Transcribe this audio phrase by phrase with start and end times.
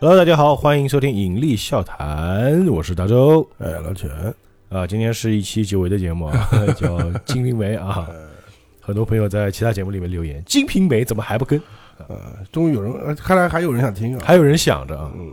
[0.00, 3.46] Hello，大家好，欢迎收听《引力笑谈》，我是大周。
[3.58, 4.10] 哎，老钱，
[4.70, 8.08] 啊，今天是一期久违的节目啊， 叫《金瓶梅》啊。
[8.80, 11.60] 很多朋友在其他节目里面留言，《金瓶梅》怎么还不跟？
[12.08, 12.16] 呃，
[12.50, 14.22] 终于有人，呃看来还有人想听啊。
[14.24, 15.12] 还有人想着啊。
[15.14, 15.32] 嗯，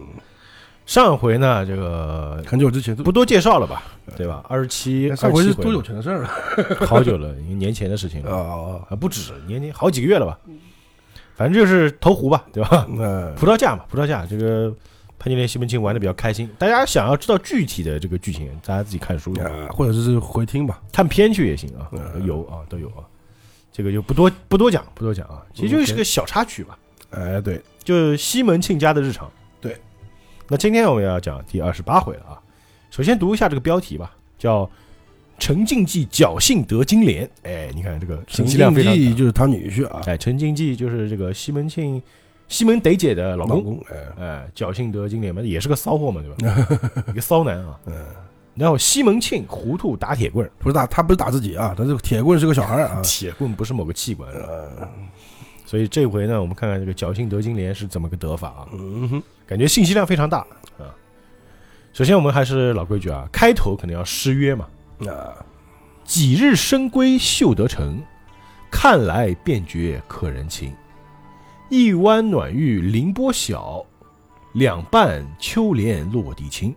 [0.87, 3.83] 上回呢，这个很久之前不多介绍了吧，
[4.15, 4.41] 对吧？
[4.47, 6.29] 二十七，上回是多久前的事儿了？
[6.87, 10.39] 好久了，一年前的事情啊了啊啊，不止年年好几个月了吧？
[11.35, 12.87] 反正就是投壶吧，对吧？
[12.89, 14.73] 那葡萄架嘛，葡萄架，这个
[15.19, 16.49] 潘金莲、西门庆玩的比较开心。
[16.57, 20.81] 大家想要知道具体的这个剧情，大家自己看书、啊，或者是回听吧。
[20.93, 23.03] 看片去也行啊，嗯有啊，都有啊。
[23.73, 26.77] 这个就不多不多讲，不多讲啊，其实就是个小插曲吧，
[27.09, 29.29] 哎，对，就西门庆家的日常。
[30.47, 32.41] 对，那今天我们要讲第二十八回了啊。
[32.89, 34.69] 首先读一下这个标题吧，叫
[35.37, 37.29] “陈静济侥幸得金莲”。
[37.43, 38.73] 哎，你看这个信陈。
[38.73, 42.01] 静济就是他女婿啊，哎，陈静济就是这个西门庆、
[42.47, 43.57] 西门得姐的老公。
[43.57, 46.67] 老公，哎，哎，侥幸得金莲嘛，也是个骚货嘛，对吧？
[47.11, 47.79] 一个骚男啊。
[47.85, 47.93] 嗯，
[48.55, 53.01] 然后西门庆糊涂打铁棍，不是打他不是打自己啊，他这个铁棍是个小孩啊。
[53.03, 54.89] 铁棍不是某个器官，呃，
[55.67, 58.67] 所以这回呢，我们看看这个侥幸得金莲是怎么个得法啊？
[58.71, 60.39] 嗯哼，感觉信息量非常大
[60.79, 60.95] 啊。
[61.91, 64.65] 首先，我们还是老规矩啊，开头肯定要诗约嘛。
[64.99, 65.35] 啊，
[66.05, 68.01] 几日深闺绣得成，
[68.71, 70.73] 看来便觉可人情。
[71.69, 73.85] 一湾暖玉凌波晓，
[74.53, 76.73] 两瓣秋莲落地青。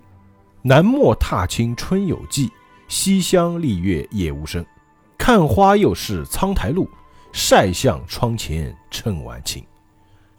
[0.63, 2.51] 南陌踏青春有迹，
[2.89, 4.67] 西厢丽月夜无声。
[5.17, 6.91] 看花又是苍苔路，
[7.33, 9.65] 晒向窗前趁晚晴。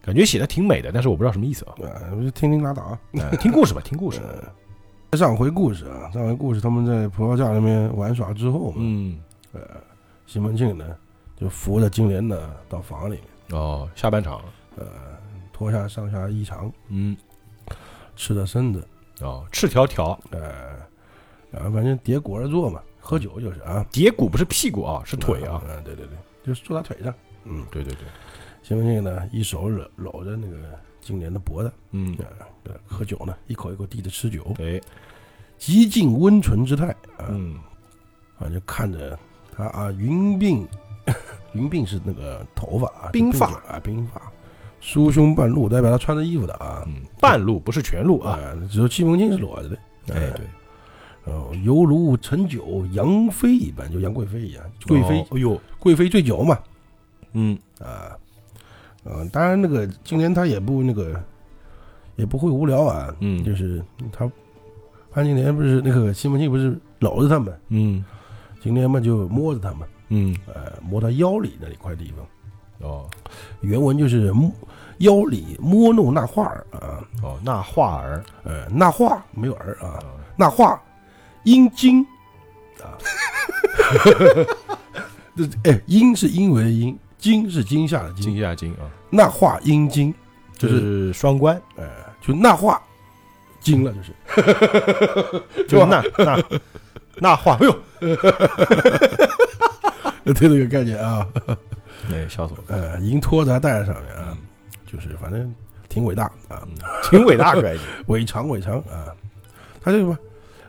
[0.02, 1.73] 感觉写的挺美的，但是我不知道什么意思啊。
[1.83, 3.00] 啊， 就听听拉倒啊。
[3.14, 4.20] 呃听故事吧，听故事。
[5.17, 9.20] 上回故事啊，上回故事他们在葡萄架那边玩耍之后嗯，
[9.52, 9.59] 呃，
[10.25, 10.86] 西门庆呢
[11.36, 14.42] 就扶着金莲呢到房里面，哦，下半场，
[14.77, 14.86] 呃
[15.52, 17.15] 脱下上下衣裳，嗯，
[18.15, 18.88] 赤着身子，
[19.20, 20.77] 哦，赤条条，呃，
[21.52, 25.61] 然后反正叠骨而坐嘛，喝酒就是啊，叠骨不是屁股啊，是腿啊。
[25.67, 27.13] 嗯，对对对，就是坐他腿上。
[27.43, 28.03] 嗯，对对对，
[28.61, 34.81] 西门庆呢，一手搂搂着那个金莲的脖子，嗯，啊，对，喝酒呢，一口一口递着吃酒，对，
[35.57, 37.57] 极尽温存之态啊，嗯，
[38.37, 39.17] 反正看着
[39.55, 40.67] 他啊，云鬓，
[41.53, 44.21] 云鬓是那个头发啊，鬓发啊，鬓发，
[44.79, 48.33] 梳胸半露，代表他穿着衣服的啊，嗯，半露不是全露啊。
[48.33, 49.77] 啊，只有西门庆是裸着的，
[50.13, 50.45] 哎，对，
[51.26, 56.58] 哦，犹如陈酒杨妃一般，就杨贵妃一样，贵妃哦，哎呦，贵妃醉酒嘛，
[57.33, 58.17] 嗯，啊，
[59.05, 61.21] 嗯，当然那个金莲她也不那个，
[62.15, 63.43] 也不会无聊啊，嗯。
[63.43, 64.30] 就是他
[65.11, 68.03] 潘金莲不是那个西门庆不是搂着他们，嗯，
[68.61, 73.09] 金莲嘛就摸着他们，嗯，呃，摸他腰里那一块地方，哦，
[73.61, 74.52] 原文就是摸
[74.99, 78.23] 腰里摸弄那画儿啊，哦，那画儿。
[78.43, 80.03] 呃，那画没有儿啊，啊，
[80.36, 80.82] 那画
[81.43, 82.05] 阴茎。
[82.81, 82.97] 啊，
[85.35, 90.13] 这 哎，阴是因为的阴，惊是惊吓的惊，惊下惊啊，那画阴茎
[90.57, 91.87] 就是是双关，呃，
[92.21, 92.81] 就那画
[93.59, 94.11] 惊了，就是。
[95.69, 96.43] 就那 那
[97.17, 97.79] 那画，哎呦，
[100.23, 101.27] 对这个概念啊，
[102.11, 104.35] 哎，笑死我了，呃，银托在带在上面啊，
[104.91, 105.53] 就是反正
[105.87, 106.69] 挺伟大啊，嗯
[107.03, 109.13] 挺伟大个概念，伟长伟长啊，
[109.83, 110.17] 他这什么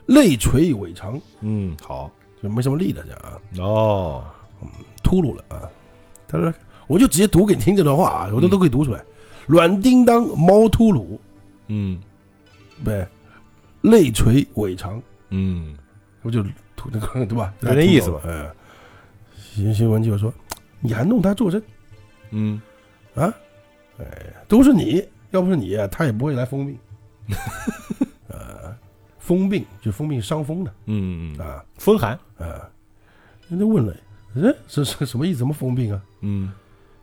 [0.06, 2.10] 泪垂尾长，嗯，好，
[2.42, 4.24] 就没什么力的这样啊，哦，
[5.02, 5.68] 秃噜了啊。
[6.28, 6.52] 他说，
[6.86, 9.02] 我就直接读给你听这段话啊，我都嗯都可以读出来。
[9.46, 11.18] 软叮当，猫秃噜，
[11.68, 12.00] 嗯
[12.84, 13.06] 对，
[13.82, 15.76] 泪垂尾长，嗯，
[16.22, 16.42] 不就
[16.76, 17.52] 秃那个对吧？
[17.60, 18.50] 有点意思吧哎，
[19.36, 20.32] 新新闻就说，
[20.80, 21.62] 你还弄他作证
[22.30, 22.60] 嗯，
[23.14, 23.32] 啊？
[23.98, 24.06] 哎，
[24.48, 26.78] 都是你，要不是你，他也不会来封病。
[29.22, 32.69] 呃，封病就风病伤风的嗯嗯，啊风寒，啊。
[33.48, 33.94] 人家问了，
[34.36, 35.38] 哎，这是什么意思？
[35.38, 36.02] 什么风病啊？
[36.20, 36.52] 嗯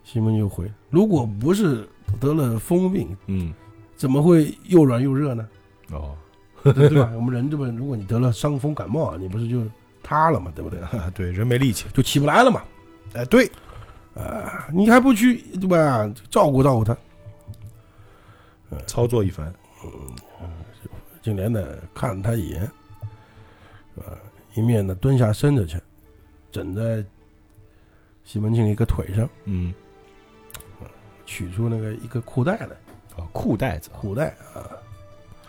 [0.04, 1.88] 西门就回：如果不是
[2.20, 3.54] 得了风病，嗯，
[3.96, 5.48] 怎么会又软又热呢？
[5.92, 6.16] 哦，
[6.64, 7.12] 对吧？
[7.16, 9.64] 我们人这么，如果你得了伤风感冒，你不是就
[10.02, 10.52] 塌了嘛？
[10.56, 10.80] 对不对？
[11.14, 12.64] 对，人没力气，就起不来了嘛。
[13.14, 13.50] 哎，对，
[14.16, 16.12] 啊，你还不去对吧？
[16.32, 16.98] 照顾照顾他。
[18.88, 19.52] 操作一番，
[21.22, 22.70] 金莲呢看了他一眼，
[23.96, 24.18] 呃，
[24.56, 25.78] 一面呢蹲下身子去，
[26.52, 27.04] 枕在
[28.24, 29.74] 西门庆一个腿上，嗯，
[31.26, 32.68] 取出那个一个裤带来，
[33.18, 34.64] 啊，裤带子，裤带啊，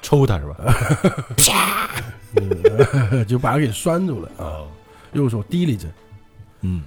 [0.03, 0.57] 抽他是吧？
[2.41, 4.69] 嗯 就把他给拴住了啊，哦，
[5.13, 5.89] 右手提离着。
[6.63, 6.83] 嗯，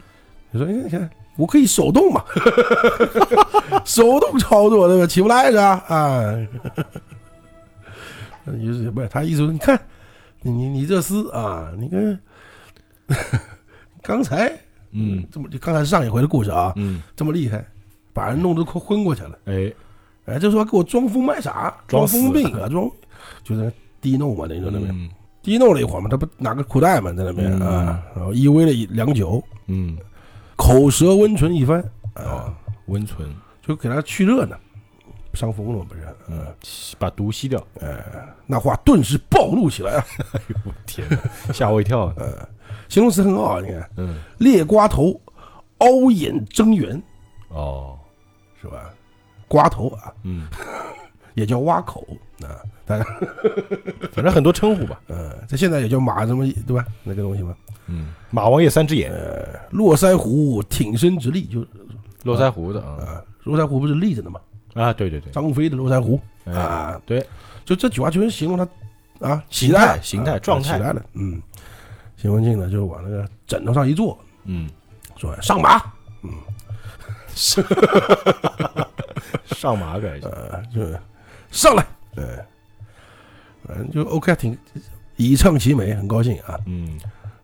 [0.51, 2.23] 你说，哎你看我可以手动嘛，
[3.85, 5.07] 手动操作对吧？
[5.07, 5.83] 起不来是吧？
[5.87, 6.33] 啊，
[8.59, 9.79] 意思不是他意思说，你看
[10.41, 12.19] 你你你这厮啊，你看
[14.01, 14.51] 刚才
[14.91, 15.25] 嗯。
[15.31, 17.65] 这么就刚才上一回的故事啊，嗯，这么厉害，
[18.13, 19.37] 把人弄得快昏过去了。
[19.45, 19.73] 哎，
[20.25, 22.89] 哎，这时候给我装疯卖傻，装疯病啊，装
[23.43, 24.89] 就是低弄嘛，那种那边。
[24.91, 25.09] 嗯。
[25.41, 27.61] 低弄了一会儿嘛，他不拿个裤带嘛，在那边嗯。
[27.61, 29.97] 啊，然后依偎了一良久，嗯，
[30.55, 31.81] 口舌温存一番
[32.13, 32.23] 啊。
[32.23, 32.53] 哦，，
[32.85, 33.27] 温存，
[33.61, 34.55] 就给他去热呢，
[35.33, 36.01] 伤风了不是？
[36.29, 36.45] 嗯，
[36.99, 37.61] 把毒吸掉。
[38.45, 40.05] 那话顿时暴露起来啊！
[40.33, 41.17] 哎呦，我天哪，
[41.53, 42.15] 吓我一跳啊！
[42.89, 45.19] 形容词很好啊，你看嗯，裂瓜头，
[45.79, 47.01] 凹眼睁圆，
[47.49, 47.97] 哦，
[48.61, 48.89] 是吧？
[49.47, 50.47] 瓜头啊，嗯，
[51.33, 52.05] 也叫挖口
[52.43, 53.05] 啊，大家
[54.13, 54.99] 反正很多称呼吧。
[55.07, 56.85] 嗯，这现在也叫马什么对吧？
[57.03, 57.55] 那个东西嘛，
[57.87, 59.11] 嗯，马王爷三只眼，
[59.71, 61.65] 络腮胡挺身直立，就
[62.23, 64.39] 络腮胡的啊啊，络腮胡不是立着的嘛？
[64.73, 67.25] 啊，对对对，张飞的络腮胡哎，啊，对，
[67.65, 68.67] 就这句话就是形容他
[69.27, 71.41] 啊形态形态啊状态起来了，嗯。
[72.15, 74.69] 邢文庆呢，就往那个枕头上一坐，嗯，
[75.17, 75.81] 说上马，
[76.21, 76.31] 嗯
[79.47, 80.97] 上马改一下，呃，就是
[81.51, 81.85] 上来，
[82.15, 82.23] 对，
[83.67, 84.57] 反正就 OK，挺
[85.17, 86.57] 以唱其美，很高兴啊。
[86.65, 86.97] 嗯。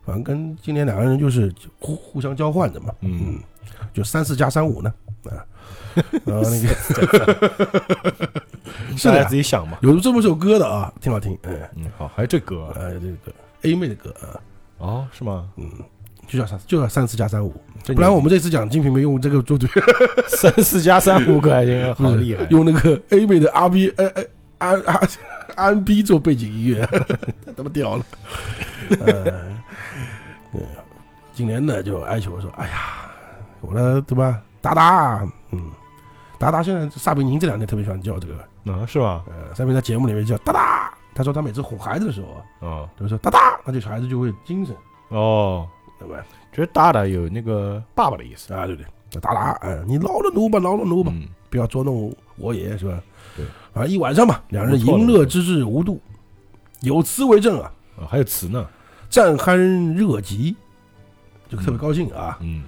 [0.05, 3.35] 反正跟今天两个人就是互互相交换的嘛，嗯。
[3.35, 3.39] 嗯，
[3.93, 4.93] 就三四加三五呢，
[5.25, 5.43] 啊，
[6.25, 6.67] 然后那个
[8.97, 9.77] 是 的，自己想嘛。
[9.81, 12.73] 有这么首歌的啊，挺好听，嗯，嗯，好，还有这歌啊。
[12.75, 13.33] 呃，这个
[13.63, 14.39] A 妹的歌啊，
[14.77, 15.47] 哦，是吗？
[15.57, 15.69] 嗯，
[16.27, 17.53] 就叫三就叫三四加三五，
[17.87, 19.67] 不然我们这次讲《金瓶梅》用这个做对，
[20.27, 22.45] 三四加三五可还行，好厉害。
[22.49, 24.23] 用那个 A 妹的 R B 呃呃
[24.59, 25.09] R R
[25.55, 28.05] R B 做背景音乐，太他妈屌了。
[29.01, 29.23] 呃，
[30.51, 30.61] 对
[31.33, 33.11] 今年呢就哀求说，哎呀，
[33.61, 35.71] 我的对吧，达达，嗯，
[36.39, 39.23] 达达现在撒贝宁这两天特别喜欢叫这个，啊，是吧？
[39.27, 42.89] 呃，撒贝宁在节目里面叫达达，他说他每次哄孩子的时候啊，哦。
[42.97, 44.73] 都说达达，那这小孩子就会精神，
[45.09, 45.67] 哦，
[45.99, 46.23] 对吧？
[46.53, 48.53] 觉得达达有那个爸爸的意思。
[48.53, 48.81] 啊，对不
[49.11, 53.03] 对，达达，哎，你饶了奴吧，饶了奴吧，嗯，不要捉弄我也是吧？
[53.35, 56.01] 对，啊，一晚上吧，两人淫乐之至无度，
[56.81, 58.65] 有词为证啊，啊，还有词呢。
[59.09, 59.57] 战酣
[59.95, 60.55] 热极，
[61.49, 62.37] 就特别高兴啊。
[62.41, 62.63] 嗯。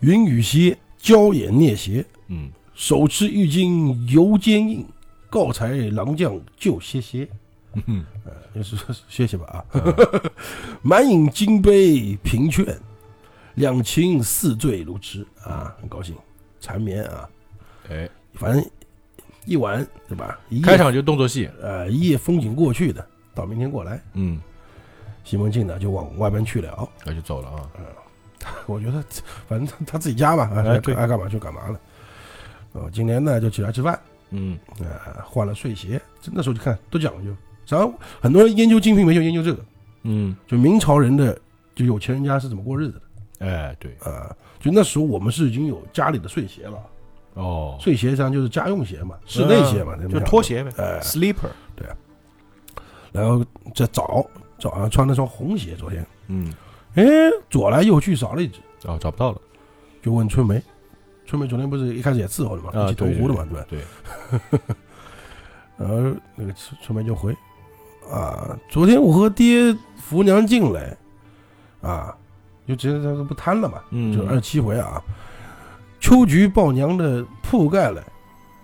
[0.00, 4.86] 云雨歇，娇眼蹑斜，嗯，手持玉巾犹坚硬，
[5.30, 7.28] 告才郎将就歇歇，
[7.86, 9.64] 嗯呃就是说歇歇吧啊。
[10.82, 12.66] 满饮金杯平劝，
[13.54, 16.14] 两情似醉如痴啊，很高兴，
[16.60, 17.28] 缠绵啊，
[17.88, 18.64] 哎，反正
[19.44, 20.38] 一晚对吧？
[20.48, 21.48] 一夜开场就动作戏。
[21.62, 24.40] 呃一夜风景过去的，到明天过来，嗯，
[25.22, 26.88] 西门庆呢就往外边去了。
[27.04, 27.70] 那就走了啊。
[28.66, 29.02] 我觉得
[29.48, 31.80] 反正他他自己家嘛，爱爱干嘛就干嘛了。
[32.74, 33.98] 哦，今天呢就起来吃饭，
[34.30, 37.34] 嗯呃，换了睡鞋，这那时候就看多讲究。
[37.66, 39.64] 然后很多人研究《金瓶梅》就研究这个，
[40.02, 41.38] 嗯，就明朝人的
[41.74, 43.00] 就有钱人家是怎么过日子
[43.38, 46.78] 的哎，对，啊、就那时候我们是已经有家里的睡鞋了，
[47.34, 50.42] 哦，睡鞋实际上就是家用鞋嘛，室内鞋嘛，就拖。
[50.42, 51.86] 鞋呗哎，sleeper 对。
[53.12, 56.52] 然后这早早上穿了双红鞋，昨天，嗯，
[56.96, 57.04] 哎，
[57.48, 59.40] 左来右去找了一只，哦，找不到了。
[60.02, 60.62] 就问春梅，
[61.26, 63.66] 春梅昨天不是一开始也伺候的嘛，啊一起投壶的嘛，对吧？
[64.50, 64.60] 对，
[65.78, 65.96] 然后
[66.36, 67.34] 那个春春梅就回，
[68.10, 70.96] 啊，昨天我和爹扶娘进来，
[71.80, 72.14] 啊，
[72.68, 75.02] 就直接他不贪了嘛，嗯，就二十七回啊，
[76.00, 78.02] 秋菊抱娘的铺盖来，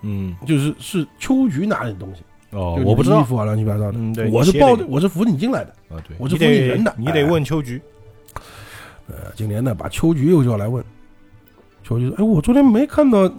[0.03, 3.23] 嗯，就是是秋菊拿的东西，哦，我不知道衣。
[3.23, 7.81] 服啊乱七八糟的，嗯，对，我是抱我是扶你进来的，啊，对，我是你得服你人的你得哎问秋菊。
[9.07, 10.81] 呃，今年呢把秋菊又叫来问，
[11.91, 13.29] 秋菊说，哎，我昨天没看到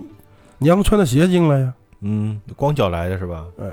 [0.59, 3.47] 娘穿的鞋进来呀，嗯，光脚来的是吧？
[3.57, 3.73] 呃，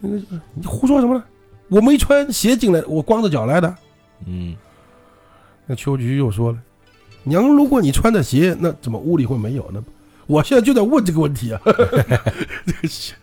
[0.00, 0.16] 那个
[0.52, 1.24] 你胡说什么呢？
[1.68, 3.74] 我没穿鞋进来，我光着脚来的。
[4.26, 4.54] 嗯，
[5.66, 6.58] 那秋菊又说了
[7.24, 9.82] ：“娘，如果你穿的鞋，那怎么屋里会没有呢？
[10.26, 11.60] 我现在就在问这个问题啊！”
[12.66, 13.14] 这个是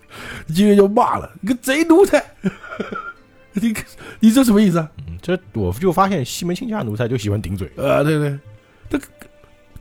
[0.48, 2.24] 金月就骂了：“你个贼奴才！
[3.54, 3.74] 你
[4.20, 4.92] 你这什么意思啊？
[5.08, 7.68] 嗯这我就发现西门庆家奴才就喜欢顶嘴。
[7.78, 8.40] 啊，对对，
[8.90, 9.06] 这个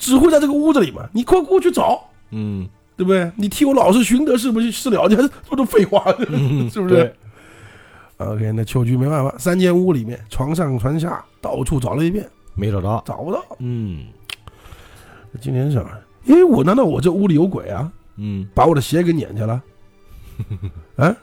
[0.01, 2.67] 只会在这个屋子里嘛，你快过去找，嗯，
[2.97, 3.31] 对不对？
[3.37, 5.07] 你替我老师寻得是不是是了？
[5.07, 7.15] 你还是说这废话，嗯 是不是对
[8.17, 13.03] ？OK，那秋菊没办法，三间屋里面，床上床下到处找了一遍，没找到。
[13.07, 13.45] 找不到。
[13.61, 14.07] 嗯
[15.41, 15.85] 今天想，
[16.27, 17.93] 哎，我难道我这屋里有鬼啊？
[18.17, 19.63] 嗯，把我的鞋给撵去了？
[20.97, 21.15] 啊，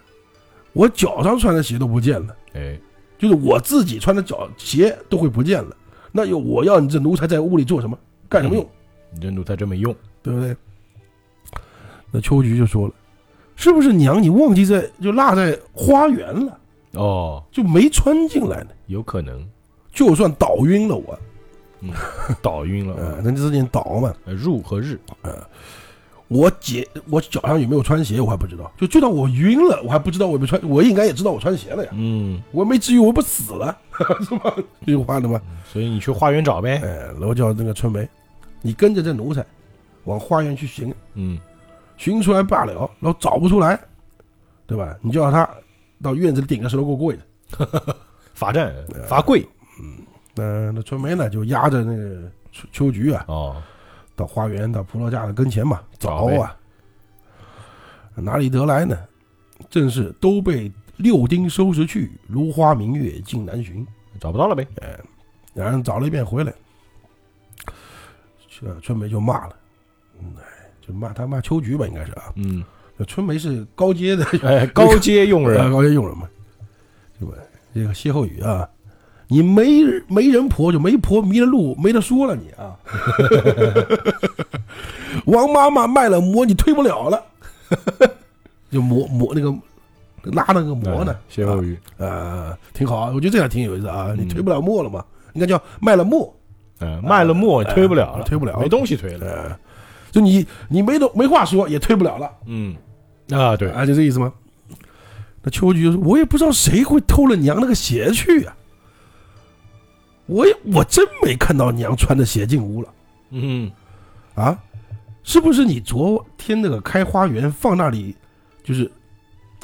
[0.74, 2.79] 我脚上穿的鞋都不见了，哎，
[3.17, 5.75] 就是我自己穿的脚鞋都会不见了。
[6.12, 7.98] 那有我要你这奴才在屋里做什么？
[8.29, 8.65] 干什么用？
[9.12, 9.96] 你这奴才真没用。
[10.24, 10.53] 对不对？
[12.12, 12.93] 那秋菊就说了，
[13.55, 16.60] 是不是娘你忘记在就落在花园了，
[16.93, 18.72] 哦，就没穿进来呢？
[18.88, 19.48] 有可能
[19.93, 21.17] 就算倒晕了我，
[22.41, 22.96] 倒晕了。
[22.96, 25.00] 呃， 那之前倒嘛，呃入和日，
[26.27, 33.77] 我姐我脚上有没有穿鞋我还不知道，就就当我晕了，我还不知道我没穿，我应该也知道我穿鞋了呀，嗯，我没至于我不死了，
[34.27, 34.53] 是吧？
[34.81, 35.41] 这句话的嘛，
[35.72, 36.81] 所以你去花园找呗。
[36.84, 38.05] 哎，然后叫那个春梅，
[38.62, 39.46] 你跟着这奴才
[40.06, 41.38] 往花园去寻，嗯，
[41.98, 43.80] 寻出来罢了，然后找不出来，
[44.66, 44.98] 对吧？
[45.02, 45.50] 你就让他
[46.02, 47.96] 到院子里顶个石头给我跪着。
[48.34, 48.74] 罚站
[49.08, 49.42] 罚跪。
[49.82, 49.98] 嗯
[50.36, 53.62] 那那春梅呢，就压着那个秋秋菊啊，哦，
[54.16, 56.56] 到花园到葡萄架的跟前嘛，找啊，
[58.14, 58.98] 哪里得来呢？
[59.70, 63.86] 正是都被六丁收拾去，如花明月尽难寻。
[64.20, 64.68] 找不到了呗。
[64.82, 65.00] 哎
[65.54, 66.54] 两人找了一遍回来，
[68.60, 69.56] 这春梅就骂了，
[70.20, 70.44] 嗯，哎，
[70.86, 72.34] 就骂他骂秋菊吧，应该是啊。
[72.36, 72.64] 嗯，
[72.98, 75.70] 这春梅是高阶的 哎，高阶用呃人。
[75.72, 76.28] 高阶佣人嘛，
[77.20, 77.36] 对吧？
[77.76, 78.68] 这个歇后语啊，
[79.28, 82.76] 你没没人婆就没婆，迷了路没得说了你啊。
[85.26, 87.24] 王妈妈卖了馍，你推不了了，
[88.72, 89.52] 就磨磨那个
[90.32, 91.78] 拉那个馍呢哎，歇后语。
[91.98, 94.14] 呃，挺好啊，我觉得这样挺有意思啊。
[94.18, 96.34] 你嗯推不了磨了嘛，应该叫卖了磨，
[96.79, 99.25] 嗯，卖了墨也推不了了，推不了没东西推了。
[99.25, 99.60] 呃，
[100.12, 102.75] 就你你没东没话说也推不了了嗯，
[103.31, 104.31] 啊，对，啊，就这意思吗？
[105.43, 108.55] 那秋菊就说：“我也不知道谁会偷了娘那个鞋去啊，
[110.25, 112.89] 我也我真没看到娘穿着鞋进屋了
[113.29, 113.72] 嗯，
[114.36, 114.57] 啊，
[115.24, 118.15] 是不是你昨天那个开花园放那里，
[118.63, 118.91] 就是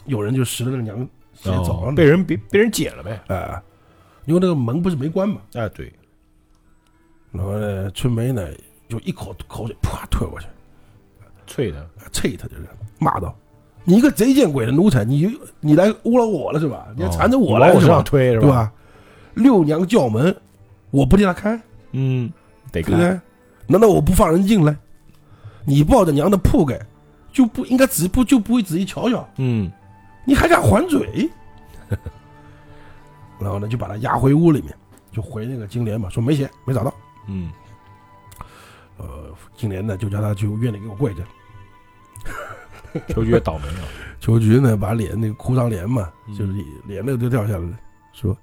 [0.05, 0.97] 有人就拾了那个娘
[1.33, 1.89] 鞋走了？
[1.89, 3.19] 哦被人别被人捡了呗。
[3.27, 3.61] 啊，
[4.25, 5.91] 因为那个门不是没关嘛。”啊，对，
[7.33, 8.47] 然后呢，春梅呢
[8.87, 10.47] 就一口口水啪吐过去，
[11.47, 11.79] 啐他。
[12.11, 12.67] 啐他就是
[12.99, 13.35] 骂道
[13.83, 16.87] ：“你一个贼见鬼的奴才，你你来污了我了是吧？
[16.95, 18.03] 你还缠着我哦往我身上来是吧？
[18.03, 18.41] 推是吧？
[18.41, 18.71] 对吧？
[19.33, 20.33] 六娘叫门，
[20.91, 21.59] 我不替他开，
[21.91, 22.31] 嗯，
[22.71, 22.95] 得对。
[22.95, 23.19] 对？
[23.65, 24.75] 难道我不放人进来？
[25.65, 26.79] 你抱着娘的铺盖，
[27.31, 29.27] 就不应该仔不就不会仔细瞧瞧？
[29.37, 29.71] 嗯，
[30.25, 31.27] 你还敢还嘴？
[33.39, 34.73] 然后呢，就把他押回屋里面，
[35.11, 36.93] 就回那个金莲嘛，说没钱，没找到。
[37.27, 37.51] 嗯，
[38.97, 41.23] 呃，金莲呢就叫他去院里给我跪着。
[43.09, 43.87] 秋菊也倒霉了。
[44.21, 46.53] 秋菊呢，把脸那个哭丧脸嘛，嗯就是
[46.85, 47.77] 脸那个都掉下来了，
[48.13, 48.37] 说：“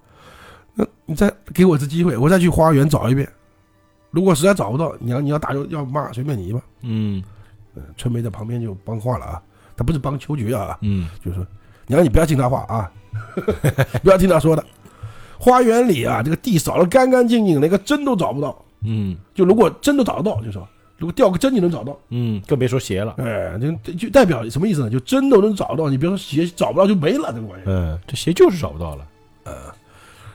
[0.75, 3.27] 那你再给我一次机会，我再去花园找一遍。
[4.11, 6.61] 如果实在找不到，你要你要打要要骂，随便你吧。
[6.83, 7.23] 嗯”
[7.77, 9.43] 呃春梅在旁边就帮话了啊，
[9.77, 11.47] 他不是帮秋菊啊，嗯，就是说
[11.87, 12.91] 娘你不要听他话啊，
[14.03, 14.65] 不要听他说的。
[15.39, 18.63] 花园里啊，这个地扫得干干净净，连个针都找不到。
[18.83, 20.67] 嗯就如果真的找得到，就说
[20.99, 23.15] 如果掉个针你能找到，嗯，更别说鞋了。
[23.19, 24.91] 哎，就就代表什么意思呢？
[24.91, 27.67] 就真的能找到，你别说鞋找不到就没了，这个玩意儿。
[27.67, 29.07] 嗯，这鞋就是找不到了。
[29.45, 29.53] 呃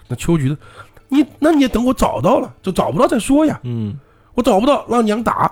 [0.07, 0.57] 那秋菊的，
[1.07, 3.59] 你那你也等我找到了，就找不到再说呀。
[3.63, 3.99] 嗯
[4.33, 5.51] 我找不到，让娘打，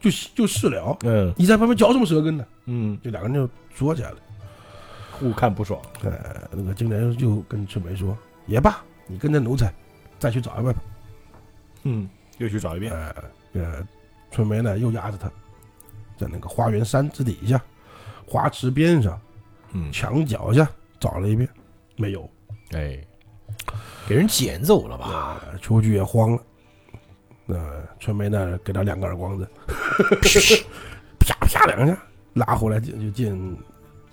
[0.00, 0.96] 就就是了。
[1.02, 2.44] 嗯你在旁边嚼什么舌根呢？
[2.66, 4.16] 嗯，就两个人就说起来了。
[5.12, 5.80] 互看不爽。
[6.02, 6.12] 呃，
[6.52, 8.16] 那个金莲就跟春梅说
[8.46, 8.78] ：“也罢，
[9.08, 9.72] 你跟着奴才
[10.18, 10.80] 再去找一遍吧。
[11.82, 12.92] 嗯，又去找一”遍。
[12.92, 13.14] 呃
[13.54, 13.86] 呃，
[14.30, 15.30] 春梅呢又压着他，
[16.16, 17.60] 在那个花园山之底下、
[18.26, 19.20] 花池边上、
[19.72, 20.68] 嗯，墙脚下
[21.00, 21.48] 找了一遍，
[21.96, 22.28] 没有。
[22.72, 22.98] 哎，
[24.06, 25.06] 给人捡走了吧？
[25.06, 26.42] 啊，秋菊也慌了。
[27.46, 27.56] 那
[27.98, 29.48] 春梅呢，给他两个耳光子，
[31.18, 31.96] 啪啪两下，
[32.34, 33.56] 拉回来见就见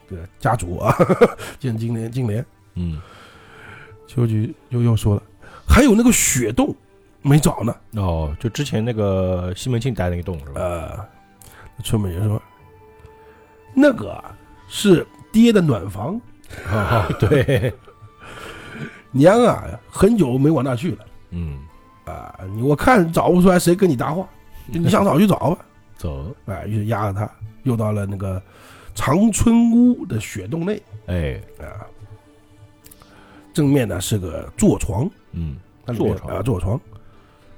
[0.10, 0.96] 这个家主啊，
[1.60, 2.44] 见金莲金莲。
[2.76, 3.02] 嗯，
[4.08, 5.24] 秋菊又又说了，
[5.68, 6.74] 还有那个雪洞
[7.28, 7.76] 没找呢。
[7.94, 10.62] 哦，就之前那个西门庆待那个洞是吧？
[10.62, 11.06] 呃，
[11.84, 12.40] 春梅也说，
[13.74, 16.22] 那个啊是爹的暖房，
[16.68, 17.74] 啊，对，
[19.12, 21.60] 娘啊很久没往那去了嗯，
[22.06, 22.40] 啊。
[22.54, 24.28] 你我看找不出来谁跟你搭话，
[24.68, 25.66] 你想找就找吧。
[25.98, 27.30] 走，哎，于是压着他，
[27.64, 28.42] 又到了那个
[28.94, 31.88] 长春屋的雪洞内哎，啊。
[33.54, 35.56] 正面呢是个坐床，嗯，
[35.86, 36.82] 它里面坐床啊，坐床，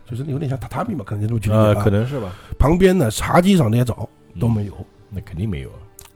[0.09, 4.07] 就是有点像榻榻米嘛，可能就这么去理呃，可能是吧，旁边呢茶几上那些找
[4.39, 4.73] 都没有，
[5.09, 5.69] 那肯定没有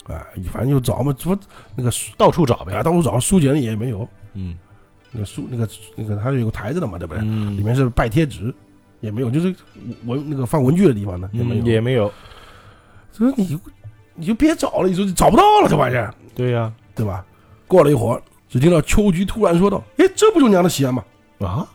[0.07, 1.37] 啊，啊，反正就找嘛，说
[1.75, 2.81] 那个书到处找啊，呗。
[2.83, 4.57] 到处找书简里也没有，嗯
[5.11, 7.21] 那个书那个那个它有个台子的嘛，对不对？
[7.21, 8.53] 嗯，里面是拜贴纸，
[9.01, 9.53] 也没有，就是
[10.05, 12.11] 文那个放文具的地方呢也没有，嗯也没有。
[13.11, 13.59] 所以你
[14.15, 16.13] 你就别找了，你说你找不到了这玩意儿。
[16.33, 17.25] 对呀，对吧？
[17.67, 21.03] 过了一会儿，只听到秋菊突然说道：“哎，这不就娘的鞋吗？
[21.39, 21.67] 啊，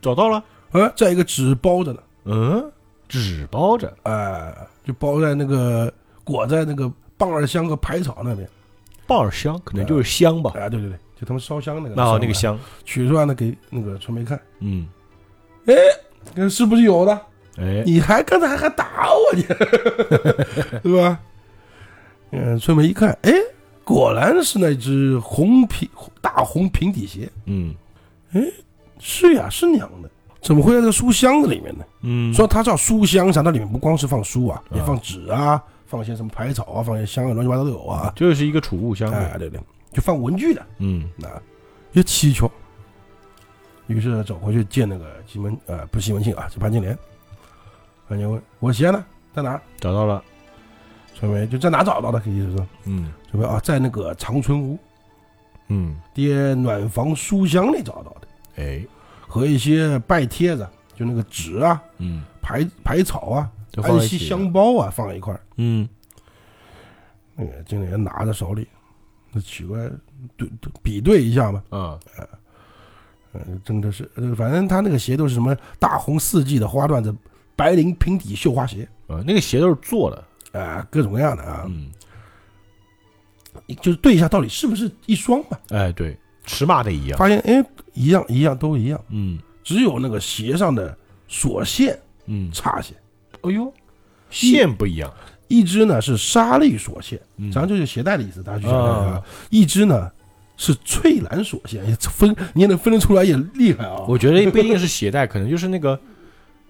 [0.00, 0.42] 找到了。
[0.70, 2.00] 啊，在一个纸包着呢。
[2.24, 2.72] 嗯，
[3.08, 5.92] 纸包着，哎、就包在那个
[6.24, 8.48] 裹在那个棒儿香和排草那边。
[9.06, 10.52] 棒儿香可能就是香吧。
[10.56, 12.02] 哎、对对对，就他们烧香那个。
[12.02, 14.86] 哦，那个，香，取出来呢给那个春梅看，嗯，
[16.34, 17.20] 这是不是有的？
[17.56, 19.42] 哎，你还刚才还打我你，
[20.82, 21.18] 对吧？
[22.30, 23.32] 嗯，春梅一看，哎，
[23.84, 25.88] 果然是那只红平
[26.20, 27.74] 大红平底鞋，嗯
[28.32, 28.44] 哎
[29.00, 30.10] 是呀，是娘的，
[30.40, 31.84] 怎么会在这个书箱子里面呢？
[32.02, 33.40] 嗯，说它叫书箱，啥？
[33.40, 38.12] 那里面不光是放书啊，啊也放纸啊，放些什么排草啊，放些香啊，乱七八糟都有啊。
[38.14, 39.60] 就是一个储物箱，哎，对对，
[39.92, 41.28] 就放文具的，嗯那
[41.92, 42.50] 也蹊跷。
[43.88, 46.96] 于是走回去见那个西门，呃，不是西门庆啊，是潘金莲。
[48.08, 49.04] 潘金莲问：“我鞋呢？
[49.34, 50.22] 在哪儿找到了，？”
[51.18, 52.18] 春梅就在哪找到的？
[52.26, 54.78] 意思是嗯春梅啊，在那个长春屋
[55.68, 58.82] 嗯，爹暖房书箱里找到的，哎，
[59.28, 65.40] 和一些拜帖子，就那个纸啊、嗯，排排草啊、安息在一起了，香包啊，放在一块儿。
[65.58, 65.88] 嗯。
[67.40, 68.66] 那个经理人拿在手里，
[69.30, 69.88] 那取过来
[70.36, 71.96] 对对比对一下嘛，啊，
[73.32, 77.14] 嗯，真的是，呃反正他那个鞋都是什么大红四季的花缎子，
[77.54, 81.92] 白绫平底绣花鞋，啊，那个鞋都是做的，啊、各种各样的啊，嗯，
[83.80, 87.64] 就是对一下到底是不是一双嘛，哎，对，尺码得一样，发现哎
[87.94, 89.38] 一样一样都一样，嗯。
[89.62, 90.96] 只有那个鞋上的
[91.28, 92.94] 锁线嗯，差些，
[93.42, 93.70] 哎呦，
[94.30, 95.12] 线不一样，
[95.46, 97.48] 一只呢是沙粒锁线，嗯。
[97.48, 100.10] 实际上就是鞋带的意思，大家去想想啊啊，一只呢
[100.56, 106.00] 是翠蓝锁线，也分你也能分得出来，也厉害啊，我觉得不一定是鞋带，可能就是那个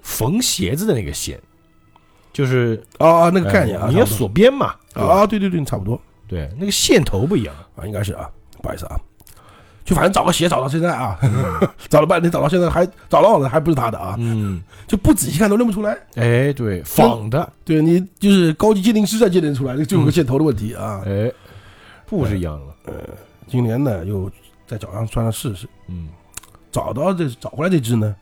[0.02, 1.40] 缝鞋子的那个线，
[2.32, 6.00] 就是啊那个概念啊，哎你要锁边嘛，啊，对对对，差不多。
[6.26, 8.28] 对，那个线头不一样，啊，应该是啊，
[8.60, 9.00] 不好意思啊，
[9.88, 11.18] 就反正找个鞋找到现在啊，
[11.88, 15.96] 找了半天找到现在还找到了，还不是他的啊，嗯，就不仔细看都认不出来。
[16.16, 21.00] 哎，对，仿的，对你就是高级鉴定师才鉴定出来的，就有个线头的问题啊。
[21.06, 21.32] 哎，
[22.04, 22.92] 不是一样的，
[23.46, 24.30] 今年呢又
[24.66, 26.10] 在脚上穿上试试，嗯，
[26.70, 28.14] 找到这找回来这只呢，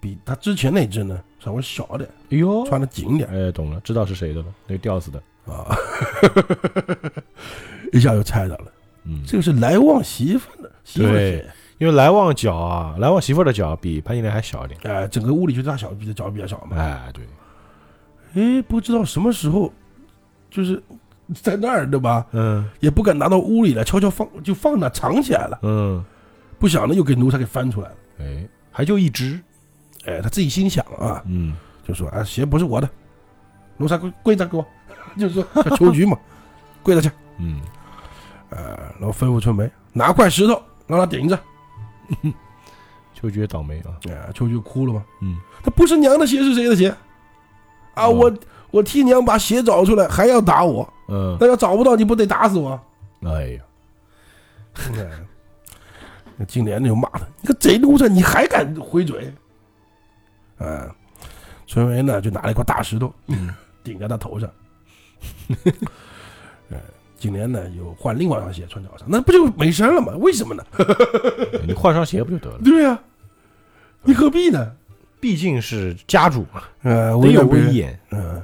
[0.00, 3.30] 比他之前那只呢稍微小点，哎呦，穿的紧点。
[3.30, 5.64] 哎，懂了，知道是谁的了，那个吊死的，啊，
[7.94, 8.64] 一下就猜到了，
[9.04, 10.57] 嗯，这个是来旺媳妇的
[10.88, 11.50] 媳妇的对鞋。
[11.78, 16.76] 因为来旺脚啊，来旺媳妇儿的脚比潘金莲还小一点，哎、整个屋里就大小比的脚比较小嘛。
[16.76, 17.24] 哎，对，
[18.34, 19.72] 哎，不知道什么时候，
[20.50, 20.82] 就是
[21.34, 22.26] 在那儿对吧？
[22.32, 25.58] 嗯也不敢拿到屋里来，悄悄放就放那藏起来了。
[25.62, 26.04] 嗯，
[26.58, 27.94] 不想呢，又给奴才给翻出来了。
[28.20, 29.38] 哎，还就一只，
[30.06, 31.54] 哎，他自己心想啊，嗯，
[31.86, 32.90] 就说啊，鞋不是我的，
[33.76, 34.66] 奴才跪跪着给我，
[35.16, 36.18] 就是说叫秋菊嘛，
[36.82, 37.08] 跪着去。
[37.38, 37.60] 嗯，
[38.50, 41.38] 呃，然后吩咐春梅拿块石头让他顶着。
[43.20, 46.88] 就觉得倒霉啊，哎，秋菊哭了吗，嗯，他不是娘的鞋是谁的鞋？
[47.94, 48.38] 啊，哦我
[48.70, 52.80] 我替娘把鞋找出来，还要打我，嗯，那要找不到你不得打死我？
[53.24, 53.62] 哎呀，
[54.74, 55.10] 哎
[56.36, 59.34] 那金莲就骂他：“你个贼奴才，你还敢回嘴？”
[60.58, 60.94] 啊，
[61.66, 64.48] 春梅呢就拿了一块大石头嗯顶在他头上。
[67.18, 70.12] 呃，金莲呢又换另外一双鞋穿脚上，那不就没声了吗？
[70.18, 70.64] 为什么呢？
[71.66, 72.58] 你换双鞋不就得了？
[72.64, 72.98] 对呀、
[74.02, 74.72] 你何必呢？
[75.20, 78.40] 毕竟是家主嘛，呃，得有威严，嗯，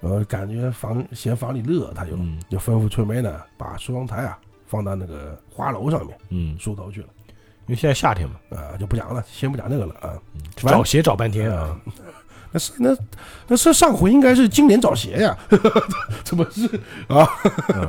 [0.00, 7.08] 呃，感觉房嫌房里热，他就嗯就吩咐春梅呢把梳妆台啊放到那个花楼上面嗯，梳头去了。
[7.66, 10.12] 因为现在夏天嘛，啊，就不讲了，先不讲那个了啊。
[10.34, 11.80] 嗯找鞋找半天啊，
[12.54, 12.96] 那是那
[13.48, 15.36] 那是上回应该是今年找鞋呀，
[16.22, 16.68] 怎么是？
[17.08, 17.28] 啊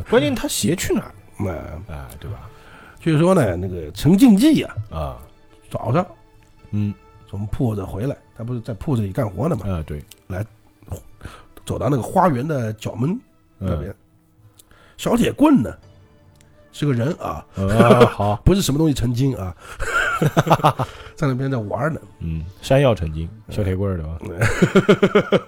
[0.09, 1.13] 关键他鞋去哪儿？
[1.37, 1.51] 那
[1.93, 2.49] 啊，对吧？
[2.99, 5.17] 据说呢，那个陈静济呀，啊，
[5.69, 6.03] 早上
[6.71, 6.91] 嗯，
[7.29, 10.43] 从铺子回来，他不是在铺子里干活呢嘛，啊，对，来
[11.63, 13.19] 走到那个花园的角门
[13.59, 13.95] 那嗯，边，
[14.97, 15.71] 小铁棍呢
[16.71, 19.55] 是个人啊，啊，好， 不是什么东西成精啊，
[21.15, 24.17] 在那边在玩呢，嗯，山药成精，小铁棍儿的吧？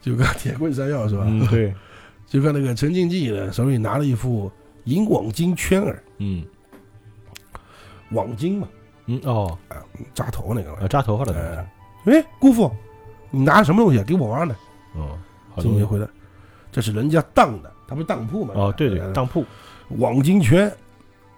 [0.00, 1.24] 就看铁棍山药是吧？
[1.26, 1.74] 嗯，对，
[2.26, 4.50] 就看那个陈静济呢，手里拿了一副
[4.84, 6.44] 银网金圈儿，嗯
[8.10, 8.68] 网金嘛，
[9.06, 9.58] 嗯，哦，
[10.14, 11.66] 扎头那个嘛啊，扎头发的东哎
[12.04, 12.70] 西，哎，姑父，
[13.30, 14.04] 你拿什么东西啊？
[14.06, 14.54] 给我玩呢？
[14.94, 15.18] 哦，
[15.54, 16.06] 好东西，金爷回来，
[16.70, 18.54] 这是人家当的，他不是当铺嘛？
[18.54, 19.44] 哦，对对，呃当铺，
[19.98, 20.72] 网金圈，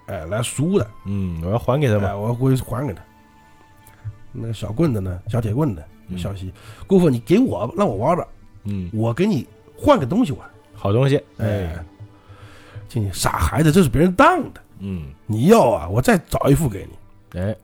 [0.09, 3.01] 哎，来赎的，嗯，我要还给他我要回去还给他。
[4.31, 5.19] 那个小棍子呢？
[5.27, 6.51] 小铁棍子，嗯笑嘻，
[6.87, 8.27] 姑父，你给我让我玩玩，
[8.63, 10.49] 嗯，我给你换个东西玩。
[10.73, 11.85] 好东西，哎哎，，
[12.87, 17.39] 金爷，傻孩子，这是别人当的，嗯，你要啊，我再找一副给你。
[17.39, 17.55] 哎，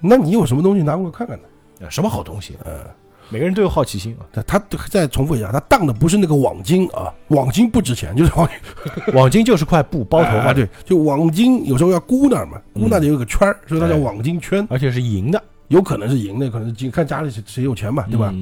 [0.00, 1.90] 那你有什么东西拿过来看看呢？
[1.90, 2.56] 什么好东西？
[2.64, 2.84] 嗯，
[3.32, 4.28] 每个人都有好奇心啊。
[4.32, 8.48] 他他再重复一下，他当的不是那个网巾啊，网巾不值钱，就是网
[9.14, 13.98] 网巾就是块布包头啊，嘛，对，就网巾有时候要箍那儿嘛，箍那里有个圈儿，所以它叫哎。
[13.98, 18.34] 网巾圈，而且是银的，有可能是银的，可能是金，看家里谁谁有钱嘛，对吧？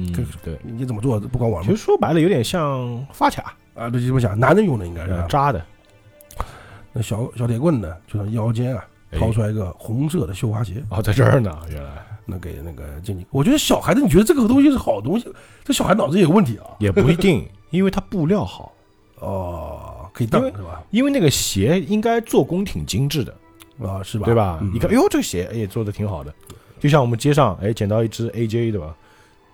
[0.43, 5.25] 对，你怎么做不管我其实说白了有点像发卡，啊，对，这么想，男人用的应该是吧。
[5.29, 5.63] 扎的，
[6.91, 9.19] 那小小铁棍呢，就从腰间啊哎。
[9.19, 11.89] 掏出来一个红色的绣花鞋，哦，在这儿呢，原来
[12.25, 13.25] 那给那个静静。
[13.31, 15.27] 我觉得小孩子，你觉得这个东西是好东西，
[15.63, 16.65] 这小孩脑子也有问题啊。
[16.79, 18.71] 也不一定，因为它布料好，
[19.19, 20.83] 哦，可以当是吧？
[20.91, 23.35] 因为那个鞋应该做工挺精致的，
[23.81, 24.25] 啊，是吧？
[24.25, 24.59] 对吧？
[24.61, 26.33] 嗯你看，哎呦，这个鞋哎做的挺好的，
[26.79, 28.95] 就像我们街上哎捡到一只 AJ 对吧？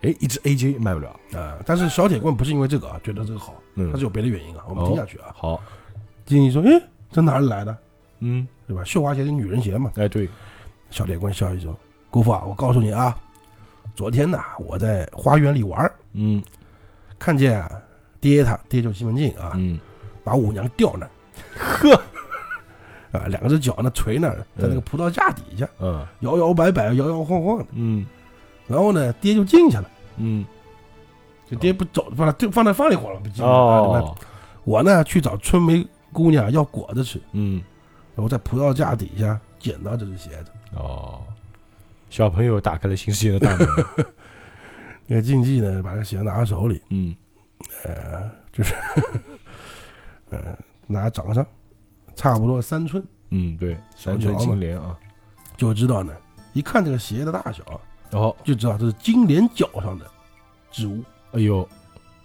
[0.01, 4.63] 哎，一只 AJ 卖不了，啊，但是小铁棍不是因为这个啊，觉得这个好，嗯它是有别的原因啊。
[4.69, 5.33] 我们听下去啊。
[5.35, 5.61] 好，
[6.25, 7.75] 静静说：“哎，这哪里来的？
[8.19, 8.83] 嗯，对吧？
[8.83, 9.91] 绣花鞋是女人鞋嘛。
[9.95, 10.29] 哎对，”
[10.91, 11.75] 小铁棍笑一说
[12.17, 13.15] ：“姑父啊，我告诉你啊，
[13.93, 16.41] 昨天呐，我在花园里玩，嗯
[17.19, 17.71] 看见啊，
[18.19, 19.79] 爹他爹就西门庆啊，嗯，
[20.23, 21.11] 把五娘吊那儿，
[21.59, 21.93] 呵，
[23.19, 27.65] 啊，两只脚呢垂那儿，在那个葡萄架底下嗯摇摇摆摆、摇摇晃晃的。
[27.73, 28.03] 嗯
[28.65, 30.43] 然后呢，爹就进去了，嗯，
[31.47, 33.47] 就爹不走，放那就放那放一会儿了，不进去啊
[33.81, 34.15] 对吧哦，
[34.63, 37.61] 我呢去找春梅姑娘要果子吃，嗯
[38.15, 40.51] 然后在葡萄架底下捡到这只鞋子。
[40.75, 41.21] 哦，
[42.09, 43.67] 小朋友打开了新世界的大门，
[45.07, 47.15] 那个竞技呢，把这鞋拿在手里，嗯。
[47.83, 48.73] 呃，就是，
[50.29, 51.45] 呃，拿掌上，
[52.15, 54.95] 差不多三寸，嗯，对，三寸金莲啊，
[55.57, 56.13] 就知道呢，
[56.53, 57.63] 一看这个鞋的大小，
[58.11, 60.05] 然哦，就知道这是金莲脚上的
[60.71, 61.03] 植物。
[61.31, 61.67] 哎呦，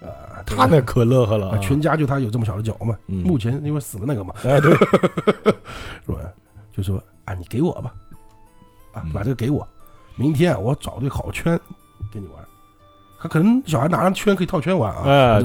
[0.01, 0.45] 啊。
[0.45, 2.97] 他那可乐呵了全家就他有这么小的脚嘛。
[3.07, 3.23] 嗯。
[3.23, 4.71] 目前因为死了那个嘛，哎对，
[6.05, 6.18] 是吧？
[6.73, 7.95] 就说啊，你给我吧，
[8.92, 9.66] 啊，嗯把这个给我，
[10.16, 11.59] 明天啊，我找对好圈
[12.12, 12.44] 给你玩。
[13.20, 15.42] 他可能小孩拿上圈可以套圈玩啊，哎，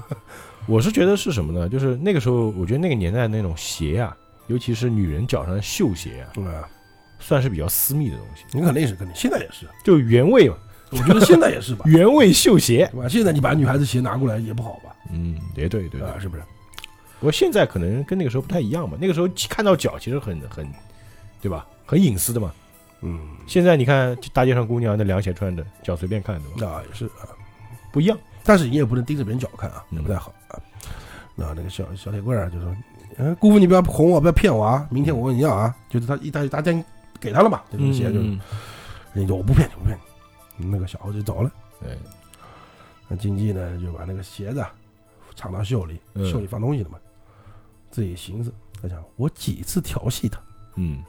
[0.68, 1.68] 我是觉得是什么呢？
[1.68, 4.16] 就是那个时候，我觉得那个年代那种鞋啊，
[4.48, 6.62] 尤其是女人脚上的绣鞋啊，嗯，
[7.18, 10.56] 算是比较私密的东西，你肯定是肯定，现在也是，就原味嘛，
[10.90, 12.86] 我觉得现在也是吧， 原味绣鞋。
[12.92, 13.08] 对吧？
[13.08, 14.94] 现在你把女孩子鞋拿过来也不好吧？
[15.12, 16.16] 嗯，也对对对啊，。
[16.20, 16.42] 是不是？
[17.18, 20.68] 不过现在可能跟那个时候不太一样嘛，那个时候看到脚其实很很，
[21.40, 21.66] 对吧？
[21.86, 22.52] 很隐私的嘛。
[23.00, 26.82] 嗯，现在你看大街上姑娘那凉鞋穿着，脚随便看，对吧？
[26.82, 27.28] 那也是啊，
[27.92, 28.18] 不一样。
[28.42, 30.58] 但是你也不能盯着别人脚看啊，嗯也不太好啊。
[31.34, 32.74] 那那个小小铁棍儿就说
[33.18, 34.86] ：“嗯，姑父你不要哄我，不要骗我啊！
[34.90, 36.84] 明天我问你要啊。”就是他一大大家
[37.20, 38.40] 给他了嘛，这个鞋就是，嗯
[39.12, 39.98] 人家说我不骗你，我不骗
[40.56, 40.66] 你。
[40.70, 41.50] 那个小伙子就走了。
[41.84, 41.90] 哎，
[43.08, 44.72] 那经济呢就把那个鞋子啊
[45.34, 46.98] 藏到袖里，嗯袖里放东西的嘛，
[47.90, 50.40] 自己寻思，他想我几次调戏他，
[50.76, 51.02] 嗯，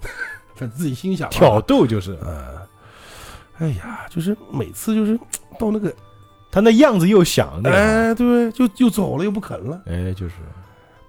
[0.58, 2.18] 他自己心想啊挑逗就是。
[2.22, 2.58] 呃，
[3.60, 5.20] 哎呀，就是每次就是
[5.58, 5.94] 到那个，
[6.52, 10.36] 他那样子又想那个，哎，对，就就走了又不肯了，哎，就是，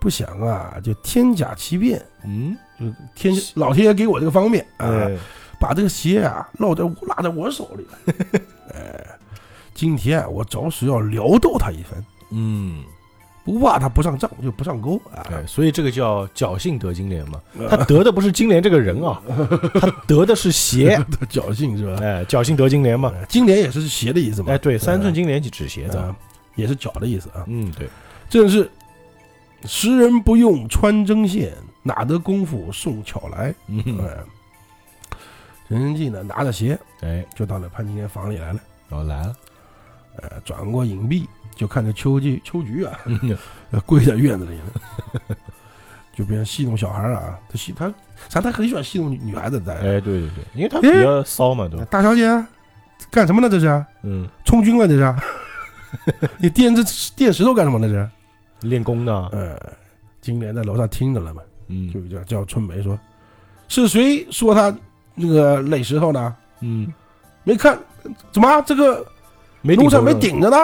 [0.01, 5.17] 不想啊，就天假奇变，嗯，就天老天爷给我这个方便啊，哎，
[5.61, 7.85] 把这个鞋啊落在落在我手里。
[7.85, 8.15] 了，
[8.75, 9.05] 哎，
[9.75, 12.83] 今天啊我着实要撩逗他一番，嗯，
[13.53, 17.41] 不怕他不上账就不上钩啊，对，所以这个叫侥幸得金莲嘛。
[17.69, 19.23] 他得的不是金莲这个人啊，
[19.81, 20.99] 他得的是鞋，
[21.31, 22.01] 侥幸是吧？
[22.03, 23.11] 哎，侥幸得金莲嘛。
[23.15, 24.53] 呃金莲也是鞋的意思嘛？
[24.53, 25.99] 哎，对，三寸金金莲就指鞋子。
[26.57, 27.45] 也是脚的意思啊。
[27.47, 27.89] 嗯，对，
[28.29, 28.69] 正是
[29.65, 33.55] 识人不用穿针线，哪得功夫送巧来？
[33.69, 34.17] 嗯，哎，
[35.69, 39.37] 任人记呢拿着鞋哎，就到了潘金莲房里来了，然后来了，
[40.23, 42.99] 呃，转过影壁就看着秋菊秋菊啊，
[43.87, 45.37] 跪在院子里呢，
[46.15, 47.93] 就别人戏弄小孩啊，他戏他，
[48.29, 49.75] 啥他很喜欢戏弄女女孩子在。
[49.75, 51.87] 哎，对对对，因为他比较骚嘛，对吧？
[51.91, 52.27] 大小姐
[53.11, 53.49] 干什么呢？
[53.49, 54.87] 这是嗯，充军了？
[54.89, 55.15] 这是？
[56.39, 56.83] 你垫这
[57.17, 57.87] 垫石头干什么呢？
[57.89, 58.69] 这是？
[58.69, 59.57] 练功呢，呃，
[60.21, 62.99] 金莲在楼上听着了嘛，嗯就叫叫春梅说
[63.69, 64.77] ：“是谁说他
[65.15, 66.35] 那个垒石头呢？
[66.61, 66.93] 嗯，
[67.45, 67.79] 没看
[68.33, 69.07] 怎么这个
[69.63, 70.57] 没路上没顶顶着呢？”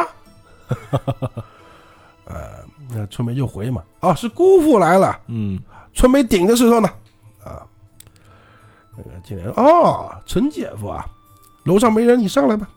[2.27, 5.59] 呃，那春梅就回嘛：“啊，是姑父来了，嗯，
[5.93, 6.89] 春梅顶着石头呢。”
[7.45, 7.67] 啊，
[8.97, 11.05] 那个金莲说：“哦，陈姐夫啊，
[11.65, 12.69] 楼上没人，你上来吧。”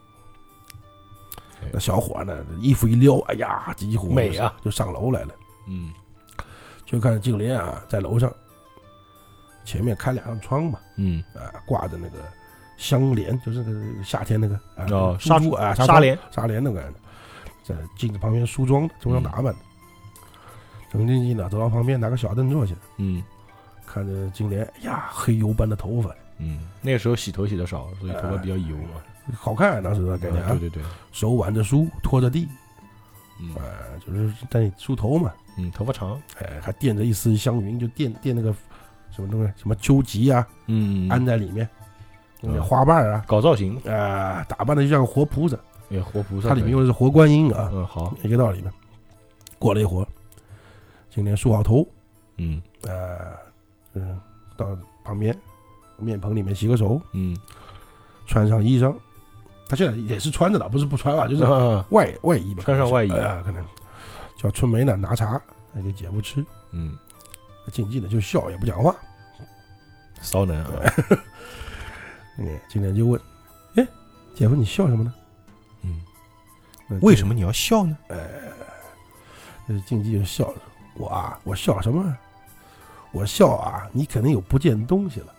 [1.64, 5.30] 哎那小伙呢，衣服一撩，哎呀，几乎美啊，就上楼来了。
[5.68, 5.92] 嗯，
[6.86, 8.32] 就看静莲啊，在楼上，
[9.66, 12.18] 前面开两扇窗嘛，嗯，啊，挂着那个
[12.78, 16.82] 香莲，就是那个夏天那个啊，纱珠啊，窗纱帘，纱帘那个，
[17.64, 19.54] 在镜子旁边梳妆，梳妆打扮。
[20.90, 23.22] 陈静静呢，走到旁边拿个小凳坐下，嗯。
[23.90, 29.00] 看着金莲，哎呀，黑油般的头发，嗯，那个时候洗头洗的少，所以头发比较油啊。
[29.34, 30.48] 好看，当时的感觉啊。
[30.50, 32.50] 嗯对，对对，手挽着梳，拖着地，
[33.40, 33.56] 嗯。
[33.56, 33.64] 啊，
[34.06, 38.54] 就是在梳头嘛，嗯，头发长，哎，还垫着一丝香云，就垫垫那个
[39.10, 41.68] 什么东西，什么秋吉啊，嗯，安在里面，
[42.62, 45.58] 花瓣啊，搞造型，啊，打扮的就像个活菩萨，
[45.90, 48.72] 哎，活菩萨，它里面用的是活观音啊，嗯好，一个道理嘛。
[49.60, 50.08] 过了一会儿，
[51.10, 51.88] 今天梳好头，
[52.38, 52.62] 嗯。
[52.84, 53.32] 呃，
[53.94, 54.20] 嗯，
[54.56, 55.36] 到旁边
[55.98, 57.36] 面盆里面洗个手，嗯，
[58.28, 58.96] 穿上衣裳，
[59.68, 63.12] 他现在也是穿着的，不是不穿啊，就是啊外外衣吧，穿上外衣。
[63.12, 63.66] 哎呀，可能。
[64.38, 65.42] 叫春梅呢拿茶
[65.74, 66.96] 那给姐夫吃，嗯，
[67.72, 68.96] 静静的就笑也不讲话。
[70.22, 70.70] 骚男啊，
[72.38, 73.20] 嗯，今天就问，
[73.76, 73.88] 哎，
[74.36, 75.14] 姐夫你笑什么呢？
[75.82, 77.98] 嗯，为什么你要笑呢？
[78.08, 78.20] 呃，
[79.86, 80.62] 静姬就笑了，
[80.96, 82.18] 我啊，我笑什么？
[83.12, 85.34] 我笑啊，你肯定有不见东西了。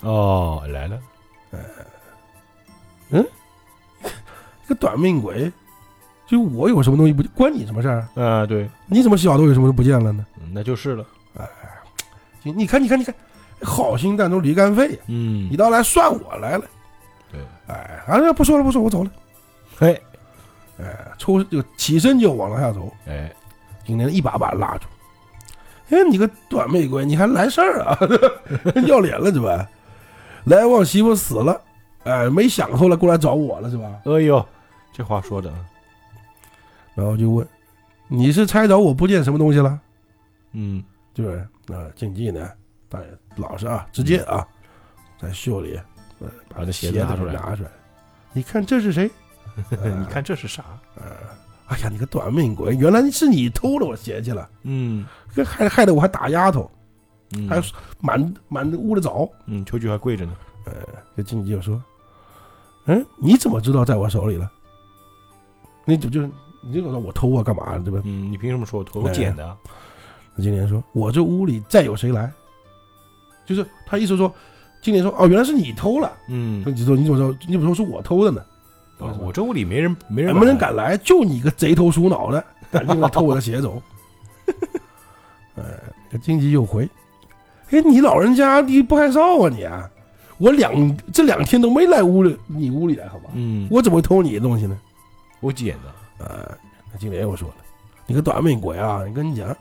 [0.00, 1.00] 哦，来了，
[4.66, 5.52] 这个短命鬼，
[6.26, 8.08] 就我有什么东西不关你什么事儿？
[8.14, 10.24] 啊，对，你怎么小都有什么都不见了呢？
[10.40, 11.04] 嗯那就是了，
[12.42, 13.14] 你你看，你看，你看，
[13.64, 16.64] 好心当中驴肝肺，嗯你，倒来算我来了。
[17.32, 19.10] 对，哎，啊，不说了，不说了，我走了。
[19.76, 20.00] 嘿，
[20.78, 20.84] 哎，
[21.18, 23.32] 抽就起身就往楼下走，哎，
[23.84, 24.86] 今天一把把拉住。
[25.90, 27.98] 哎，你个短命鬼，你还来事儿啊？
[28.86, 29.68] 要脸了是吧？
[30.44, 31.60] 来旺媳妇死了，
[32.04, 33.90] 哎，没享受了，过来找我了是吧？
[34.04, 34.44] 哎呦，
[34.92, 35.52] 这话说的，
[36.94, 37.46] 然后就问，
[38.08, 39.80] 你是猜着我不见什么东西了？
[40.52, 42.50] 嗯就是啊，静姬呢，
[42.94, 44.46] 大爷老实啊，直接啊，
[45.18, 45.78] 在袖里
[46.20, 47.70] 呃把这鞋拿出来拿出来，
[48.32, 49.10] 你看这是谁？
[49.70, 50.64] 你看这是啥？
[51.66, 52.74] 哎呀，你个短命鬼！
[52.76, 55.04] 原来是你偷了我鞋去了，嗯
[55.44, 56.70] 害害得我还打丫头，
[57.36, 57.62] 嗯，还
[58.00, 59.28] 满满屋子找。
[59.46, 60.72] 嗯，秋菊还跪着呢，呃
[61.16, 61.82] 这经理就说
[62.86, 64.50] ：“嗯，你怎么知道在我手里了？
[65.86, 66.22] 你怎么就
[66.62, 69.00] 你就说我偷啊，干嘛对吧嗯，你凭什么说我偷？
[69.00, 69.56] 我捡的，？”
[70.36, 72.30] 那金莲说：“我这屋里再有谁来，
[73.46, 74.32] 就是他意思说，
[74.80, 76.12] 金莲说哦，原来是你偷了。
[76.28, 77.36] 嗯那，你说你怎么说？
[77.46, 78.42] 你怎么说是我偷的呢？
[78.98, 83.82] 哦我这屋里没人，没人，没人，敢来，就你个贼头鼠脑的，敢进来偷我的鞋走。
[85.56, 85.64] 呃，
[86.10, 86.88] 这荆棘又回，
[87.70, 89.90] 哎，你老人家你不害臊啊你啊！
[90.38, 93.30] 我两这两天都没来屋里，你屋里来好吧？
[93.34, 94.78] 嗯，我怎么会偷你的东西呢？
[95.40, 96.56] 我捡的，呃，
[96.92, 97.54] 那经理又说了，
[98.06, 99.02] 你个短命鬼啊！
[99.06, 99.56] 你跟你讲，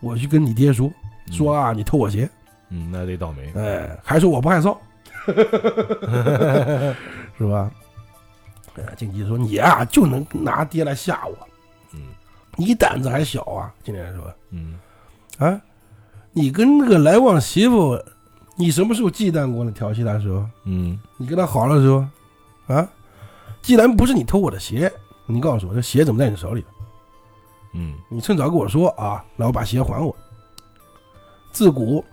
[0.00, 0.90] 我去跟你爹说，
[1.26, 2.28] 嗯说，啊，你偷我鞋，
[2.70, 4.76] 嗯，那得倒霉，哎，还说我不害臊，
[7.38, 7.70] 是吧？
[8.76, 11.36] 哎，经济说你啊，就能拿爹来吓我，
[11.92, 12.00] 嗯
[12.56, 13.72] 你胆子还小啊！
[13.84, 14.78] 今天说嗯，
[15.38, 15.60] 啊，
[16.32, 17.98] 你跟那个来旺媳妇，
[18.56, 19.70] 你什么时候忌惮过呢？
[19.72, 22.04] 调戏她的时候，嗯你跟她好了时候，
[22.66, 22.88] 啊，
[23.62, 24.92] 既然不是你偷我的鞋，
[25.26, 26.64] 你告诉我这鞋怎么在你手里？
[27.74, 30.14] 嗯你趁早跟我说啊，然后把鞋还我。
[31.50, 32.04] 自古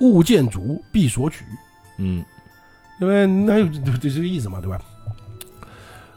[0.00, 1.44] 物见足必索取，
[1.98, 2.24] 嗯，
[3.00, 3.26] 因为？
[3.26, 4.80] 那有这这是个意思嘛，对吧？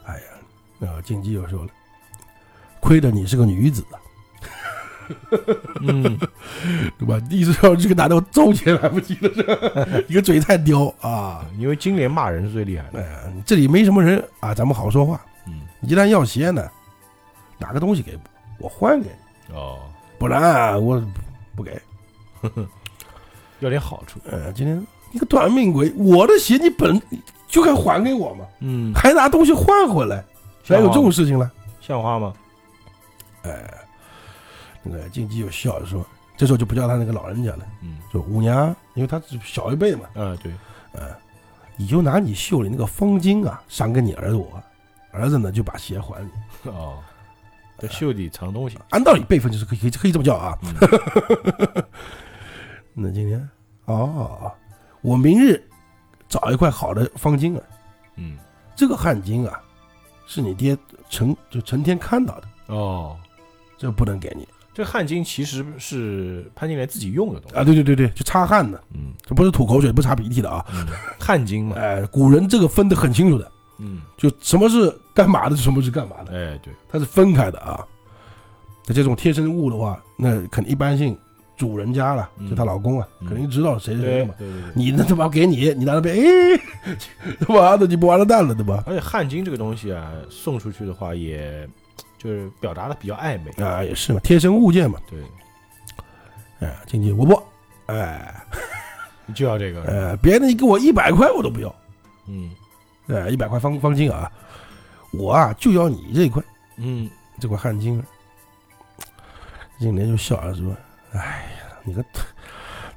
[0.04, 1.70] 哎呀，啊，晋级又说了，
[2.80, 3.96] 亏得你是个女子啊，
[5.80, 6.02] 嗯，
[6.98, 7.20] 对吧？
[7.30, 11.44] 意思说这个男的我揍起来不记得是， 一个嘴太刁啊！
[11.58, 15.20] 因为金莲骂人是最厉害的，这里没什么人啊，咱们好说话。
[15.46, 16.68] 嗯，一旦要鞋呢，
[17.58, 18.18] 拿个东西给
[18.58, 19.08] 我，我还给
[19.48, 19.80] 你，哦，
[20.18, 21.02] 不然我
[21.56, 21.80] 不给。
[23.60, 27.00] 要点好处，呃，今天你个短命鬼，我的鞋你本
[27.48, 30.24] 就该还给我嘛，嗯，还拿东西换回来，
[30.66, 31.50] 哪有这种事情了？
[31.80, 32.32] 像话吗？
[33.42, 33.74] 哎
[34.82, 36.04] 那个晋级就笑着说，
[36.36, 40.52] 这时候就不叫他那个老人家了，嗯，说五娘，因为他是小一辈嘛，啊，对，
[40.92, 41.08] 呃，
[41.76, 44.62] 你就拿你袖里那个方巾啊，赏给你儿子我，
[45.12, 46.30] 儿子呢就把鞋还你。
[46.70, 46.98] 哦，
[47.78, 50.56] 在袖底藏东西，按道理辈分就是可以可以可以这么叫啊。
[50.62, 51.84] 嗯
[52.94, 53.48] 那今天？
[53.86, 54.52] 哦，
[55.00, 55.62] 我明日
[56.28, 57.62] 找一块好的方巾啊，
[58.16, 58.36] 嗯，
[58.76, 59.60] 这个汗巾啊，
[60.26, 60.76] 是你爹
[61.08, 63.16] 成就成天看到的，哦，
[63.76, 64.46] 这不能给你。
[64.72, 67.64] 这汗巾其实是潘金莲自己用的东西，啊。
[67.64, 69.12] 对对对对，就擦汗的，嗯。
[69.22, 70.64] 这不是吐口水，不擦鼻涕的啊。
[70.72, 70.86] 嗯，
[71.18, 77.84] 汗巾嘛，哎，古人这个分得很清楚的，嗯，就什么是干嘛的，什么是干嘛的，哎，对，它是分开的啊。
[78.86, 81.18] 那这种贴身物的话，那肯定一般性
[81.60, 84.34] 主人家了，嗯就她老公啊，嗯肯定知道谁是谁嘛。
[84.38, 84.72] 对对对。
[84.74, 86.96] 你那他妈给你，你拿那边，哎，
[87.38, 88.82] 他妈的你不完了蛋了，对吧？
[88.86, 91.68] 而且汗巾这个东西啊，送出去的话，也
[92.16, 93.50] 就是表达的比较暧昧。
[93.62, 94.98] 啊，也是嘛，贴身物件嘛。
[95.10, 95.20] 对，
[96.66, 97.42] 哎，经济我不，
[97.86, 98.34] 哎，
[99.26, 99.82] 你就要这个。
[99.82, 101.74] 呃，别的你给我一百块我都不要，
[102.26, 102.50] 嗯
[103.08, 104.32] 哎，一百块方方巾啊，
[105.12, 106.42] 我啊就要你这一块
[106.78, 108.04] 嗯，这块汗金儿。
[109.78, 110.76] 金莲就笑着说
[111.12, 111.18] ：“哎
[111.58, 112.04] 呀，你个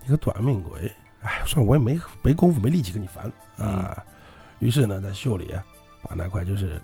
[0.05, 0.91] 你个短命鬼！
[1.21, 3.97] 哎，算了，我也没没功夫没力气跟你烦啊。
[4.59, 5.63] 于是呢，在袖里啊
[6.03, 6.81] 把那块就是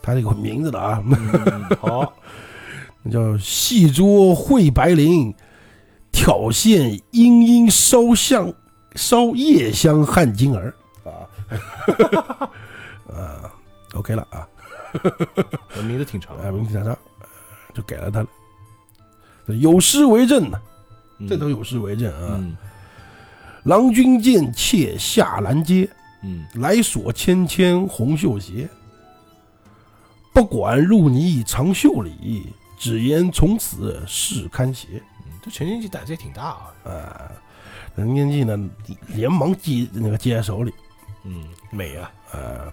[0.00, 2.12] 他这个名字的啊，嗯好，
[3.02, 5.34] 那 叫戏桌会白绫，
[6.10, 8.52] 挑线殷殷烧香
[8.94, 11.28] 烧夜香汗金儿啊
[13.12, 13.52] 啊
[13.94, 14.48] ，OK 了啊，
[15.74, 16.96] 这 名字挺长，啊，名字挺长
[17.74, 18.28] 就给了他了。
[19.46, 20.60] 这有诗为证呢，
[21.18, 22.36] 嗯这都有诗为证啊。
[22.38, 22.56] 嗯
[23.64, 25.88] 郎君见妾下兰阶，
[26.24, 28.68] 嗯来锁纤纤红袖鞋。
[30.32, 35.00] 不管入泥长袖里，只言从此是堪斜。
[35.24, 37.30] 嗯，这陈经济胆子也挺大啊，啊，
[37.94, 38.58] 任天记呢
[39.08, 40.74] 连忙接那个接在手里，
[41.22, 42.72] 嗯，美啊，呃，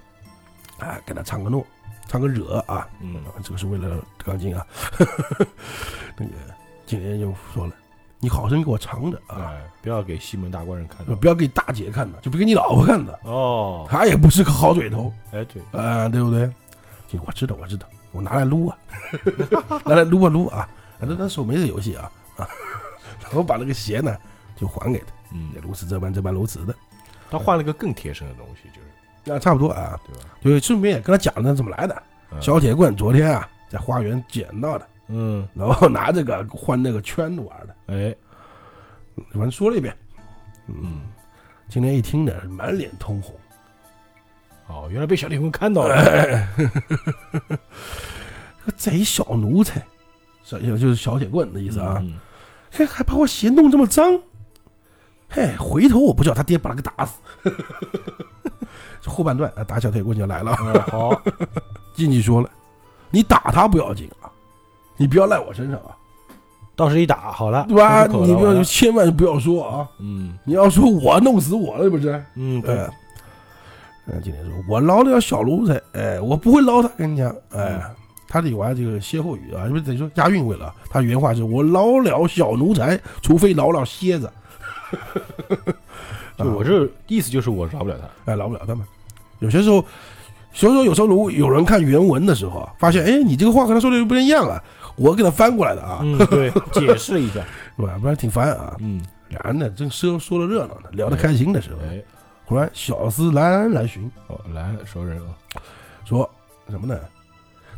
[0.80, 1.64] 啊，给他唱个诺，
[2.08, 4.66] 唱个惹啊，嗯这个是为了钢筋啊。
[6.18, 6.32] 那个
[6.90, 7.74] 金莲就说了，
[8.20, 16.50] 你好生给我藏着啊，哎，不要给西门大官人看到，不要给大姐看的，就别给你老婆看的，哦，她也不是个好嘴头哎对，啊，对不对？
[17.08, 18.78] 就我知道，我知道，我拿来撸啊，
[19.86, 20.70] 拿来撸啊撸啊，啊，
[21.02, 22.48] 那那手没这游戏啊啊，
[23.22, 24.18] 然后把那个鞋呢
[24.56, 26.74] 就还给他，嗯也，如此这般这般如此的。
[27.30, 28.88] 他换了个更贴身的东西，就是
[29.24, 30.60] 那，差不多啊，对吧？
[30.60, 31.94] 就顺便也跟他讲了怎么来的。
[32.32, 38.16] 嗯小铁棍昨天啊，在花园捡到的，嗯，然后 拿这个换那个圈子玩的，哎，
[39.32, 39.96] 反正说了一遍。
[40.68, 41.02] 嗯，嗯，
[41.68, 43.36] 今天一听呢，满脸通红。
[44.68, 46.48] 哦，原来被小铁棍看到了， 哎
[48.66, 49.84] 这贼小奴才，
[50.44, 52.14] 小就是小铁棍的意思啊，嗯，
[52.72, 54.22] 嘿，还把我鞋弄这么脏，
[55.28, 57.20] 嘿，回头我不叫他爹把他给打死。
[59.02, 60.56] 这后半段啊，打小铁棍就来了。
[60.60, 61.10] 嗯好，
[61.96, 62.52] 进去说了，
[63.10, 64.19] 你打他不要紧啊，
[65.00, 65.96] 你不要赖我身上啊，
[66.76, 68.06] 到时一打好了，对吧？
[68.06, 70.38] 你不要千万不要说啊，嗯。
[70.44, 72.24] 你要说我弄死我了，是不是？
[72.36, 72.78] 嗯，对。
[72.78, 72.90] 哎，，
[74.08, 77.82] 嗯，今天说我捞了小奴才，哎，我不会捞他，跟你讲，哎，
[78.28, 84.32] 他得玩这个歇后语啊，因为等于说押韵为了，他原话是我捞了小奴才，除非捞了蝎子，
[86.38, 88.86] 就我这意思就是我饶不了他，哎，捞不了他们。
[89.40, 89.84] 有些时候，
[90.54, 94.62] 所以说有时候如果有人看原文的时候啊，发现哎，你这个话和他说的又不一样啊，
[95.00, 97.42] 我给他翻过来的啊，嗯， 对，解释一下，
[97.78, 97.98] 是吧？
[98.02, 98.76] 不然挺烦啊。
[98.80, 102.02] 嗯，俩人呢正说说的热闹呢，聊得开心的时候，哎，
[102.46, 105.34] 忽然小厮兰来寻，哦，来了，熟人了，
[106.06, 106.30] 说
[106.70, 107.00] 什么呢？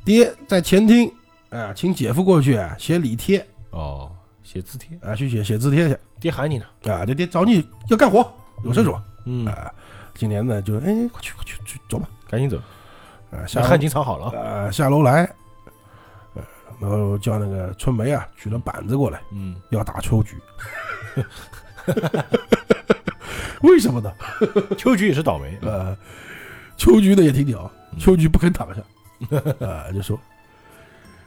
[0.03, 1.11] 爹在前厅，
[1.49, 3.45] 啊，请姐夫过去啊写礼帖。
[3.69, 4.11] 哦，
[4.43, 5.97] 写字帖，啊，去写写字帖去。
[6.19, 8.25] 爹喊你呢，啊，这爹找你要干活，
[8.63, 9.71] 有事说嗯，啊。
[10.15, 12.07] 今年呢就哎，快去快去去走吧。
[12.29, 12.57] 赶紧走，
[13.31, 14.37] 啊，下汗巾藏好了。
[14.37, 15.29] 啊，啊下楼来，呃，
[16.81, 20.35] 然后叫那个春梅啊举了板子过来，嗯，要打秋菊。
[23.61, 24.11] 为什么呢？
[24.75, 25.95] 秋菊也是倒霉，呃，
[26.75, 27.99] 秋菊呢也挺屌，嗯。
[27.99, 28.81] 秋菊不肯躺下，
[29.63, 30.19] 啊，就说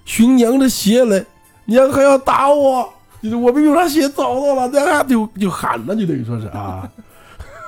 [0.04, 1.24] 寻娘的鞋来，
[1.66, 6.90] 娘还要打我，就是我明明把鞋找到了，娘还就就喊了，就等于说是啊。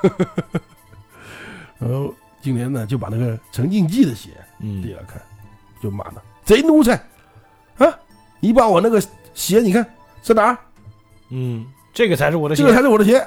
[1.79, 4.81] 然后今年呢，就把那个陈静记的鞋嗯。
[4.81, 5.21] 递，来看，
[5.81, 7.01] 就骂他贼奴才
[7.77, 7.99] 啊！
[8.39, 9.01] 你把我那个
[9.33, 9.85] 鞋，你看
[10.21, 10.57] 在哪儿？
[11.29, 13.25] 嗯，这个才是我的鞋这个，才是我的鞋。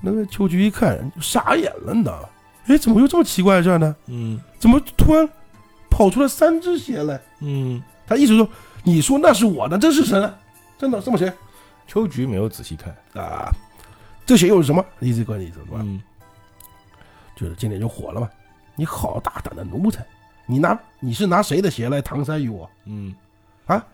[0.00, 2.28] 那个秋菊一看傻眼了，你知道吗？
[2.66, 3.96] 哎，怎么又这么奇怪的事儿呢？
[4.06, 5.28] 嗯怎么突然
[5.90, 7.20] 跑出来三只鞋来？
[7.40, 8.48] 嗯，他一直说，
[8.82, 10.34] 你说那是我的，这是谁呢？
[10.76, 11.32] 真的这么鞋
[11.86, 13.50] 秋菊没有仔细看，啊？
[14.26, 14.84] 这鞋又是什么？
[15.00, 15.78] 一直关意思是吧？
[15.80, 16.02] 嗯
[17.34, 18.28] 就是今天就火了嘛！
[18.74, 20.04] 你好大胆的奴才！
[20.48, 22.68] 你拿你是拿谁的鞋来搪塞于我？
[22.86, 23.14] 嗯，
[23.66, 23.84] 啊？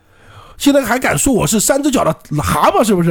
[0.57, 3.11] 现在还敢说我是三只脚的蛤蟆，是不是？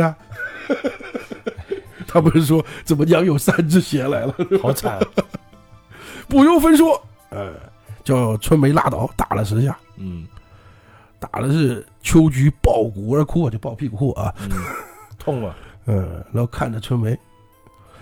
[2.07, 4.33] 他不是说怎么娘有三只鞋来了？
[4.61, 4.97] 好惨，
[6.29, 7.51] 不由分说，呃，
[8.03, 10.25] 叫春梅拉倒，打了十下，嗯。
[11.19, 14.49] 打的是秋菊抱骨而哭，就抱屁股哭啊，嗯，
[15.17, 15.55] 痛啊，
[15.85, 17.17] 嗯， 然后看着春梅，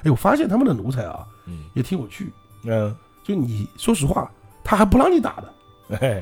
[0.03, 1.65] 哎，我发现他们的奴才啊嗯。
[1.75, 2.33] 也挺有趣，
[2.65, 4.29] 嗯，就你说实话，
[4.63, 6.21] 他还不让你打的，哎，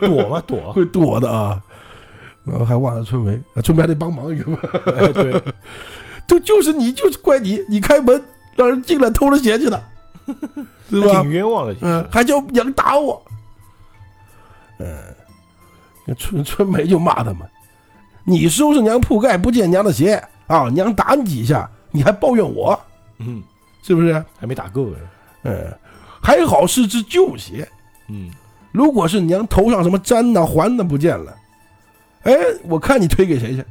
[0.00, 1.60] 躲嘛躲，会躲的啊，
[2.44, 5.42] 然后还忘了春梅，啊春梅还得帮忙一个对，
[6.28, 8.22] 就就是你，就是怪你，你开门
[8.56, 9.82] 让人进来偷了鞋去了，
[10.90, 11.22] 是吧？
[11.22, 11.30] 挺？
[11.30, 13.20] 冤枉的，嗯，还叫娘打我。
[14.78, 14.86] 嗯，
[16.06, 17.38] 那春春梅就骂他们
[18.24, 20.22] ：“你收拾娘铺盖不见娘的鞋。
[20.48, 22.78] 啊，娘打你几下，你还抱怨我，
[23.18, 23.42] 嗯，
[23.82, 24.12] 是不是？
[24.38, 24.96] 还没打够呢，
[25.44, 25.72] 嗯，
[26.22, 27.68] 还好是只旧鞋，
[28.08, 28.30] 嗯，
[28.70, 31.36] 如果是娘头上什么簪呐、环呐不见了，
[32.22, 32.32] 哎，
[32.64, 33.64] 我看你推给谁去？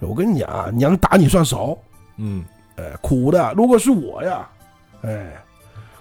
[0.00, 1.76] 我跟你讲啊，娘打你算少，
[2.18, 2.44] 嗯，
[2.76, 3.52] 哎，苦的。
[3.56, 4.48] 如果是我呀，
[5.02, 5.32] 哎，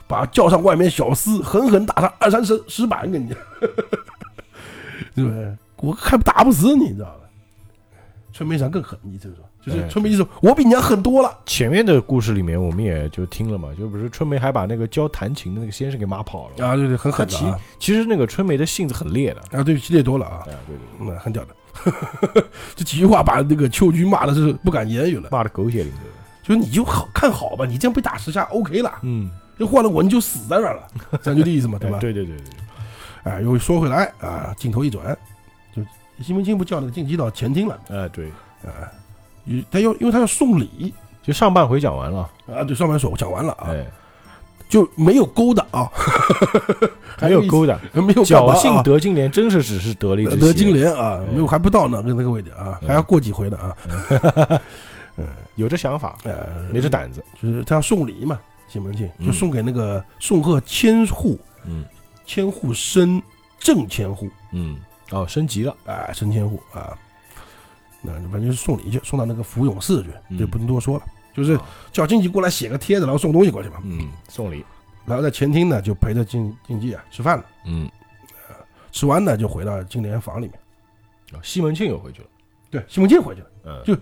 [0.08, 3.38] 把叫上外面小厮，狠狠打他二三十十板，跟你讲，
[5.16, 5.56] 对不对？
[5.78, 7.22] 我还打不死你，你知道吧？
[8.34, 11.38] 春梅上更狠，你这说，就是哎春梅就说，我比你娘狠多了。
[11.46, 16.66] 前面的故事里面我们也就听了嘛，就不是春梅还把那个教弹琴的那个先生给骂跑了。
[16.66, 17.60] 啊，对对，很狠的其啊！
[17.78, 21.56] 其实那个春梅的性子很烈的，啊，对，激烈多了啊，哎，对对，嗯，很屌的。
[22.76, 25.30] 这几句话把那个秋菊骂的是不敢言语了。
[25.32, 26.12] 骂的狗血淋头的。
[26.44, 30.88] 就是你就好看好吧，你这样被打十下 OK 了，嗯，就换了我你就死在那儿了，
[31.22, 32.00] 这样就这意思嘛，对吧？
[32.00, 35.16] 对对对对对，哎，又说回来啊，镜头一转，
[35.76, 35.84] 就
[36.24, 38.28] 西门庆不叫那个晋级到前厅了，哎对，
[38.64, 38.72] 啊，
[39.07, 39.07] 因
[39.72, 40.94] 他要因为他要送礼
[41.24, 43.86] 就上半回讲完了，啊，对，上半首讲完了啊，哎，
[44.70, 45.90] 就没有勾的啊，
[47.22, 53.76] 没有勾搭，没有侥幸得得金莲，真是只是得了一只得金莲，莲啊，没有还不到呢，跟那个位置啊，嗯还要过几回呢啊，
[55.18, 55.28] 嗯。
[55.56, 61.84] 有这想法，呃，没这胆子，就是他要送礼嘛，西门庆嗯就送给那个送贺千户，嗯。
[62.28, 63.20] 千户升
[63.58, 64.30] 正千户。
[64.52, 64.78] 嗯，
[65.10, 66.96] 哦，升级了，啊，升千户啊，
[68.02, 70.38] 那反正就是送礼去，送到那个福永寺去，嗯。
[70.38, 71.60] 就不能多说了，就是
[71.92, 73.78] 叫经济过来写个帖子，然后送东西过去嘛。
[73.84, 74.64] 嗯，送礼，
[75.06, 77.90] 然后在前厅呢，就陪着经经济啊吃饭了，嗯，
[78.92, 80.54] 吃完呢就回到金莲房里面。
[81.34, 82.28] 哦西门庆又回去了，
[82.72, 83.98] 对，西门庆回去了，嗯，就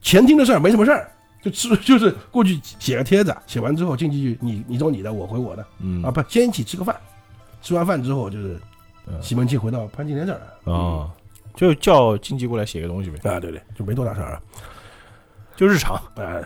[0.00, 1.10] 前厅的事儿没什么事儿，
[1.42, 6.02] 就吃 就是过去写个帖子，写完之后经济你你走你的，我回我的嗯。
[6.04, 6.94] 啊，不先一起吃个饭，
[7.62, 8.60] 吃完饭之后就是
[9.06, 9.20] 嗯。
[9.20, 11.10] 西门庆回到潘金莲这儿来啊，
[11.56, 14.42] 就叫经济过来写个东西呗，啊，对对，就没多大事儿啊。
[15.56, 16.44] 就日常，哎，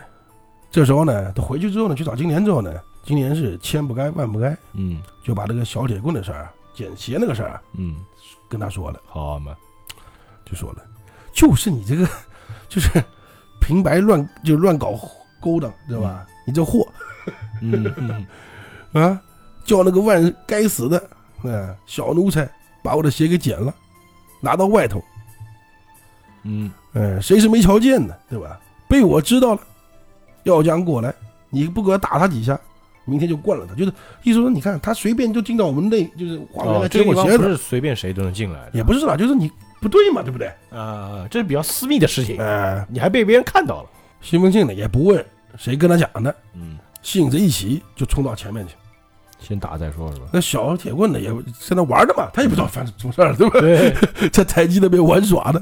[0.71, 5.01] 这时候呢，他回去之后呢，去找金莲之后呢，金莲是千不该万不该，嗯。
[5.23, 7.97] 就把这个小铁棍的事儿、捡鞋那个事儿啊嗯，
[8.49, 9.55] 跟他说了，好嘛，
[10.45, 10.83] 就说了，
[11.33, 12.07] 就是你这个，
[12.69, 12.89] 就是
[13.59, 14.97] 平白乱就乱搞
[15.41, 16.25] 勾当，知道吧？
[16.47, 16.87] 你这货。
[17.61, 18.25] 嗯嗯。
[19.03, 19.21] 啊，
[19.63, 20.97] 叫那个万该死的
[21.43, 22.49] 啊小奴才
[22.83, 23.73] 把我的鞋给捡了，
[24.41, 25.01] 拿到外头，
[26.43, 28.59] 嗯，哎，谁是没瞧见的，对吧？
[28.89, 29.61] 被我知道了，
[30.43, 31.13] 要将过来，
[31.49, 32.59] 你不给我打他几下，
[33.05, 33.73] 明天就灌了他。
[33.73, 40.51] 就是意思说，你看他随便就进到我们内，就是花园哦来，这个地方捡我鞋子，不是随便谁都能进来的，也不是啦，就是你不对嘛，对不对？
[40.71, 43.89] 啊，这是比较私密的事情，哎，你还被别人看到了，
[44.19, 45.23] 西门庆呢也不问
[45.57, 48.75] 谁跟他讲的，嗯，性子一起就冲到前面去。
[49.41, 50.27] 先打再说，是吧？
[50.31, 51.29] 那小铁棍呢也
[51.59, 53.59] 现在那玩的嘛，他也不知道发生什么事儿，对吧？
[53.59, 53.93] 对，
[54.29, 55.61] 在台基那边玩耍的，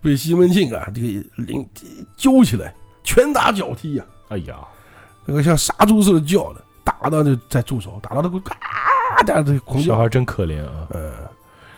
[0.00, 1.68] 被西门庆啊这个领
[2.16, 2.74] 揪起来，
[3.04, 4.56] 拳打脚踢呀、哎呀，
[5.26, 9.88] 那个像杀猪似的叫的，打到就再住手，打到那个啊，打这狂叫。
[9.94, 11.12] 小孩真可怜啊，呃，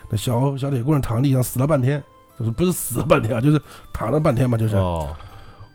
[0.08, 2.02] 那小小铁棍躺地上死了半天，
[2.38, 3.60] 就是不是死了半天啊，就是
[3.92, 5.08] 躺了半天嘛，就是哦，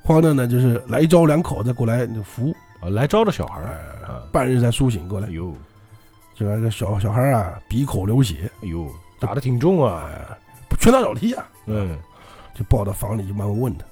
[0.02, 3.66] 慌的呢，就是来一招两口子过来扶，啊来招的小孩儿，
[4.04, 5.32] 哎，啊，半日才苏醒过来哎。
[5.32, 5.54] 呦，
[6.34, 8.88] 就那个小小孩啊，鼻口流血，哎呦，
[9.20, 10.38] 打的挺重啊，哎，
[10.80, 11.98] 拳打脚踢啊，嗯，
[12.54, 13.86] 就抱到房里就慢慢问他，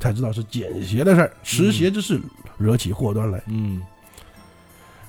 [0.00, 2.20] 才知道是捡鞋的事儿，拾鞋之事
[2.58, 3.40] 惹起祸端来。
[3.46, 3.82] 嗯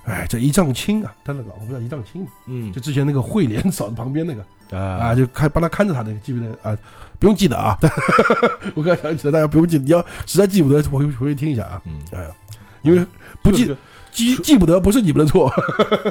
[0.04, 2.28] 哎，这一丈青啊，他的老婆不叫一丈青嘛？
[2.46, 6.78] 嗯就之前那个慧莲嫂子旁边那个啊，啊，就看帮他看着他那个，记不记得啊？
[7.18, 7.76] 不用记得啊，
[8.76, 11.82] 我刚才想起来，大家不用记得，你要实在记不得，回回去听一下啊。
[11.86, 12.30] 嗯，哎，
[12.86, 13.06] 因为
[13.42, 13.80] 不记这个
[14.12, 15.52] 记记不得，不是你们的错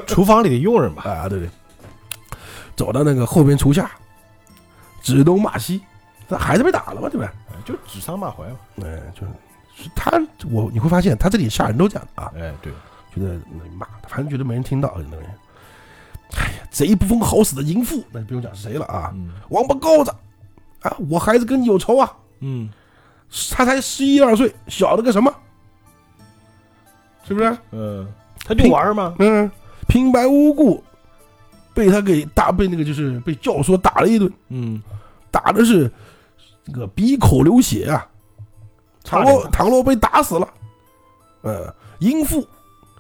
[0.07, 1.29] 厨房里的佣人吧，啊。
[1.29, 1.49] 对对，
[2.77, 3.91] 走到那个后边厨下，
[5.01, 5.81] 指东骂西，
[6.29, 7.33] 那孩子被打了嘛，对吧？
[7.49, 10.11] 哎就指桑骂槐嘛，哎，就是是他，
[10.51, 12.73] 我你会发现他这里下人都这样的啊，哎，对，
[13.15, 15.31] 觉得那骂，反正觉得没人听到，那个人。
[16.37, 20.11] 哎呀，贼不逢好死的淫妇，那就不用讲是谁了啊，嗯王八羔子
[20.81, 22.69] 啊，我孩子跟你有仇啊，嗯
[23.51, 25.33] 他才十一二岁，小的个什么？
[27.27, 27.57] 是不是？
[27.73, 28.07] 嗯，
[28.45, 29.51] 他就玩嘛，嗯，
[29.89, 30.83] 平白无故
[31.73, 34.83] 被他给打，被那个就是被教唆打了一顿，嗯，
[35.31, 35.91] 打的是
[36.65, 38.07] 这个鼻口流血啊，
[39.03, 40.49] 倘若倘若被打死了，
[41.43, 42.47] 呃，淫妇，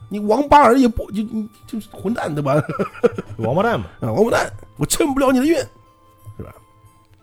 [0.08, 2.54] 你王八儿也不就你就是混蛋对吧？
[3.38, 5.66] 王八蛋嘛， 啊，王八蛋，我称不了你的怨，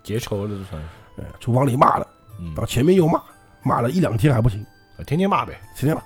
[0.03, 2.07] 结仇了这算是，哎，厨房里骂了，
[2.39, 3.21] 嗯，到前面又骂，
[3.61, 4.65] 骂了一两天还不行。
[5.05, 6.01] 天天骂呗，天天骂。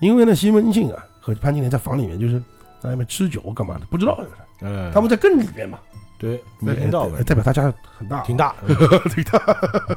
[0.00, 2.42] 因为呢，西门庆啊和潘金莲在房里面就是
[2.80, 4.42] 在外面吃酒干嘛的，不知道这个事。
[4.60, 5.78] 嗯，他们在更里面嘛，
[6.18, 8.54] 对，没听到哎代表他家很大，挺大，
[9.14, 9.38] 挺大。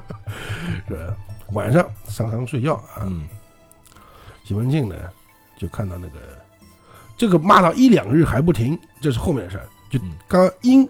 [0.88, 1.14] 是
[1.52, 3.28] 晚上上床睡觉啊，嗯
[4.44, 4.96] 西门庆呢
[5.58, 6.20] 就看到那个
[7.16, 9.68] 这个骂到一两日还不停，这是后面的事儿。
[9.90, 10.90] 就嗯刚刚因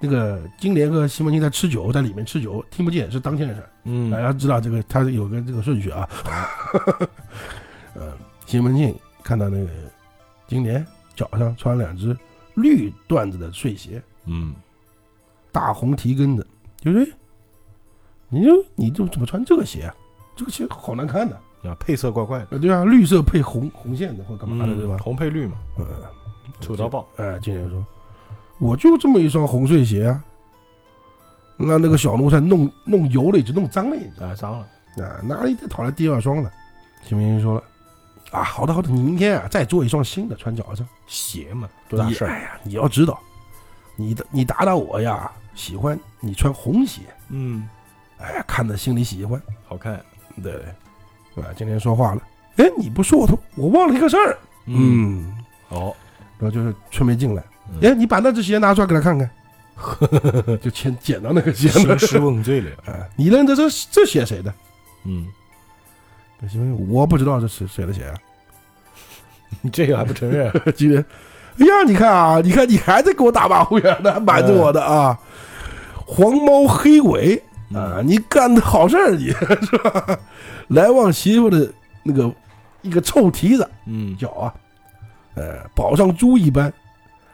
[0.00, 3.68] 那个金莲和西门庆在吃酒，在里面吃酒，听不见是当天的事儿。
[3.84, 6.08] 嗯大家知道这个，他有个这个顺序啊。
[7.94, 8.12] 呃，
[8.46, 9.70] 西门庆看到那个
[10.46, 10.84] 金莲
[11.14, 12.16] 脚上穿两只
[12.54, 14.54] 绿缎子的睡鞋，嗯
[15.50, 16.46] 大红提跟的，
[16.80, 17.16] 就是哎
[18.28, 19.94] 你就你就怎么穿这个鞋啊？
[20.34, 21.36] 这个鞋好难看的，
[21.68, 24.96] 啊，配色怪怪的，呃对啊，绿色配红红线的或干嘛的，嗯对吧？
[25.02, 25.86] 红配绿嘛，嗯，
[26.60, 27.06] 丑到爆。
[27.16, 27.84] 哎，金莲说，
[28.58, 30.24] 我就这么一双红睡鞋啊。
[31.58, 34.24] 那那个小奴才弄弄油了一只，弄脏了一只。
[34.24, 34.66] 啊，脏了。
[35.04, 36.50] 啊，哪里再讨来第二双了？
[37.04, 37.62] 西门庆说了，
[38.32, 40.86] 啊，好的好的，你明天啊再做一双新的穿脚上。
[41.06, 42.28] 鞋嘛，多大事儿？
[42.28, 43.20] 你哎呀，你要知道，
[43.94, 47.68] 你的你打打我呀，喜欢你穿红鞋，嗯，
[48.18, 50.02] 哎呀，看着心里喜欢，好看。
[50.42, 50.54] 对，
[51.36, 52.22] 啊，今天说话了，
[52.56, 55.30] 哎，你不说我都我忘了一个事儿，嗯，
[55.68, 55.94] 哦，
[56.38, 59.30] 然后就是春梅进来，嗯哎，你把那只鞋拿出来给他看看，
[60.58, 62.70] 就捡捡到那个鞋了，兴师问罪了。
[62.86, 64.54] 啊，你认得这这鞋谁的？
[65.04, 65.26] 嗯，
[66.48, 68.14] 西门庆，我不知道这是谁的鞋啊。
[69.60, 70.50] 你 这个还不承认？
[70.74, 71.04] 今天，
[71.58, 75.18] 哎呀，你看啊，你看你还在给我打马虎眼呢，瞒着我的啊，
[76.06, 77.36] 黄猫黑尾
[77.74, 79.26] 啊，嗯你干的好事儿，你
[79.66, 80.18] 是吧？
[80.68, 81.70] 来旺媳妇的
[82.02, 82.32] 那个
[82.80, 84.54] 一个臭蹄子嗯，脚啊，
[85.34, 86.72] 呃，宝上猪一般，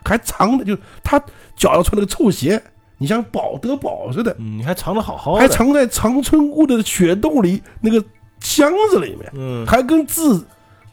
[0.03, 1.17] 还藏的就他
[1.55, 2.61] 脚上穿那个臭鞋，
[2.97, 8.03] 你像宝得宝似的，嗯，你还藏的好好的，还藏在长春屋的雪洞里那个
[8.49, 10.43] 箱子里面，嗯还跟字、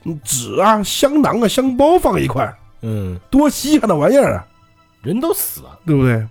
[0.05, 2.55] 嗯纸啊、香囊啊、香包放一块。
[2.83, 4.47] 嗯，多稀罕的玩意儿啊，
[5.03, 5.79] 人都死了。
[5.87, 6.27] 对不对？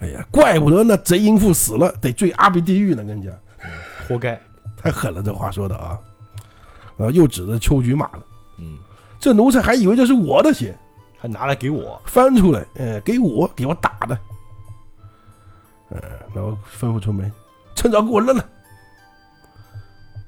[0.00, 3.34] 哎呀，怪不得那贼淫妇死了得坠阿鼻地狱呢，跟你讲，
[4.06, 4.40] 活该。
[4.80, 5.98] 太狠了，这话说的啊！
[6.98, 8.20] 啊，又指着秋菊骂了，
[8.58, 8.78] 嗯，
[9.18, 10.72] 这奴才还以为这是我的血，
[11.18, 12.00] 还拿来给我。
[12.04, 14.16] 翻出来，哎，给我，给我打的，
[15.90, 16.00] 呃，
[16.32, 17.28] 然后吩咐春梅，
[17.74, 18.48] 趁早给我扔了。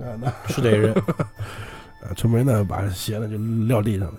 [0.00, 0.92] 啊，那是得扔。
[0.94, 3.36] 啊， 春梅呢，把鞋呢就
[3.66, 4.14] 撂地上了，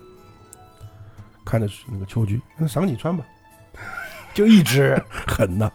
[1.43, 3.23] 看着那个秋菊，那赏你穿吧。
[4.33, 5.01] 就一只。
[5.27, 5.71] 狠呐！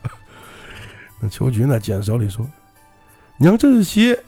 [1.21, 2.47] 那秋菊呢，捡手里说
[3.39, 4.19] ：“娘，这鞋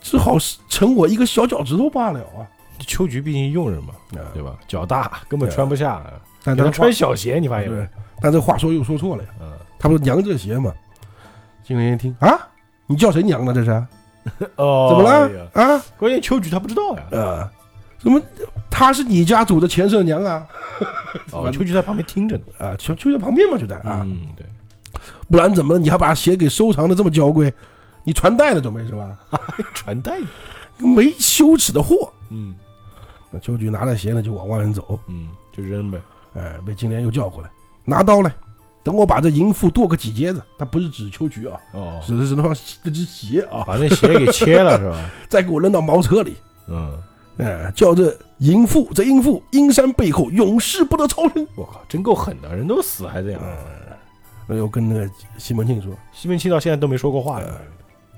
[0.00, 2.46] 只好是成我一个小脚趾头罢了啊。
[2.80, 4.56] 秋菊毕竟佣人嘛，啊对吧？
[4.68, 6.02] 脚大，根本穿不下。
[6.44, 7.88] 但他穿小鞋，你发现对没？，
[8.20, 9.28] 但这话说又说错了呀。
[9.40, 10.72] 嗯，他不是娘这鞋嘛？
[11.64, 12.38] 金莲一听啊，
[12.86, 13.52] 你叫谁娘呢？
[13.52, 13.86] 这是
[14.56, 15.82] 哦，怎么了啊？
[15.98, 17.18] 关键秋菊她不知道呀。
[17.18, 17.50] 啊，
[17.98, 18.20] 怎么？
[18.70, 20.46] 她是你家祖的前世娘啊？
[21.32, 22.42] 哦，秋菊在旁边听着呢。
[22.58, 24.44] 啊，秋菊在旁边嘛，就在啊，嗯，对，
[25.30, 27.52] 不然怎么你还把鞋给收藏的这么娇贵？
[28.04, 29.18] 你传代了准备是吧？
[29.74, 30.18] 传代。
[30.78, 32.12] 没羞耻的货！
[32.30, 32.54] 嗯
[33.30, 35.00] 那秋菊拿着鞋呢，就往外面走。
[35.08, 35.98] 嗯，就扔呗。
[36.34, 37.48] 哎，被金莲又叫过来，
[37.84, 38.30] 拿刀来，
[38.86, 40.40] 等我把这淫妇剁个几截子。
[40.56, 45.10] 他不是指秋菊啊，哦，指的是那双那只鞋啊，把那鞋给切了是吧？
[45.28, 46.36] 再给我扔到茅车里。
[46.68, 46.96] 嗯，
[47.38, 51.44] 哎，叫这淫妇，这淫妇阴山背后永世不得超生。
[51.56, 53.42] 我靠，真够狠的，人都死还这样。
[54.46, 57.48] 那又跟那个西门庆说西门庆到现在都没说过话呢。：“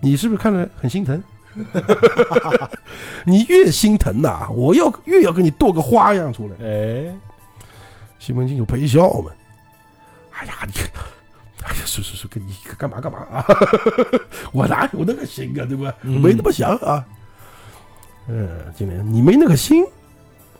[0.02, 1.22] 你是不是看着很心疼？
[3.24, 6.54] 你越心疼呐、我要越要给你剁个花样出来。
[6.66, 7.18] 哎，”
[8.20, 9.30] 西门庆就陪笑嘛。
[10.38, 10.72] 哎呀，你，
[11.64, 13.44] 哎呀，是是是，跟你干嘛干嘛啊？
[14.52, 15.92] 我哪有那个心啊，对吧？
[16.02, 17.04] 嗯没那么想啊。
[18.28, 19.84] 嗯，金莲，你没那个心，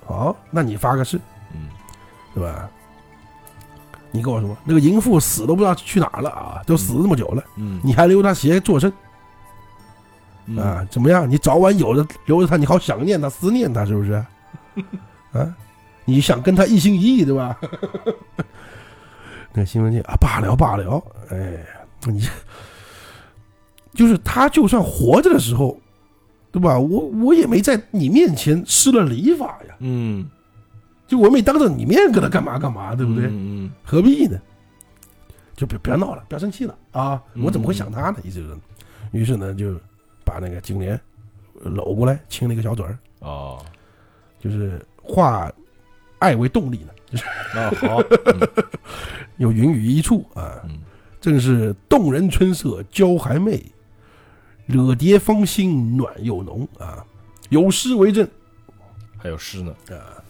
[0.07, 1.21] 好，那你发个誓，
[1.53, 1.69] 嗯，
[2.35, 2.69] 对吧？
[4.11, 8.91] 你跟我说，那个淫妇死都不知道去哪儿了啊，都死了这么久了，嗯你还留她鞋作证
[10.47, 10.87] 嗯啊？
[10.91, 11.31] 怎么样？
[11.31, 14.13] 你早晚有的留着她，你好想念她，思念她，是不是？
[15.33, 15.55] 啊，
[16.07, 17.55] 你想跟她一心一意，对吧？
[19.53, 21.65] 那西门庆啊，罢了罢了，哎，
[22.07, 22.29] 你
[23.95, 25.79] 就是他，就算活着的时候，
[26.53, 26.79] 对吧？
[26.79, 30.29] 我我也没在你面前施了礼法呀，嗯，
[31.07, 33.27] 就我没当着你面跟他干嘛干嘛，对不对？
[33.31, 34.41] 嗯何必呢？
[35.57, 37.21] 就别不要闹了，不要生气了啊！
[37.35, 38.19] 嗯我怎么会想他呢？
[38.23, 38.57] 意思就是，
[39.11, 39.75] 于是呢，就
[40.25, 41.01] 把那个金莲
[41.55, 43.59] 搂过来亲了一个小嘴儿，哦，
[44.39, 45.51] 就是化
[46.21, 46.93] 爱为动力呢，
[47.55, 48.03] 那 好，
[49.39, 50.79] 有云雨一处啊，嗯
[51.21, 53.61] 正是动人春色娇还媚，
[54.67, 57.05] 惹蝶芳心暖又浓啊。
[57.49, 58.29] 有诗为证：
[59.17, 60.23] 还有诗呢啊。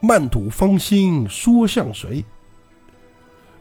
[0.00, 2.24] 漫吐芳心说向谁？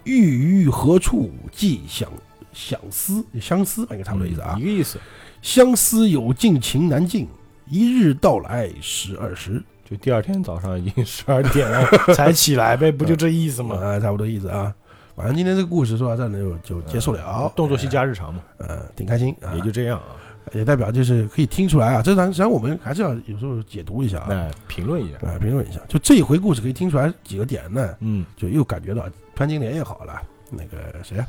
[0.04, 2.10] 欲于何处寄相
[2.52, 3.26] 相思？
[3.40, 4.64] 相思吧，应该差不多意思啊一。
[4.64, 5.00] 个意思。
[5.42, 7.28] 相思有尽情难尽，
[7.68, 13.76] 一日到来十二时，就第二天早上已经十二点了才起来呗， 不就这意思吗？
[13.78, 14.74] 啊，差不多意思啊。
[15.16, 17.52] 反正今天这个故事说到这呢，就就结束了。
[17.56, 20.16] 动作戏加日常嘛，呃，挺开心啊，也就这样啊。
[20.52, 25.80] 也代表就是可以听出来啊，这咱实际上我们还是要有时候解读一下啊，哎，评论一下，啊，评论一下。
[25.88, 31.28] 就这一回故事可以听出来几个点呢，嗯，就又感觉到潘金莲也好了，那个谁啊，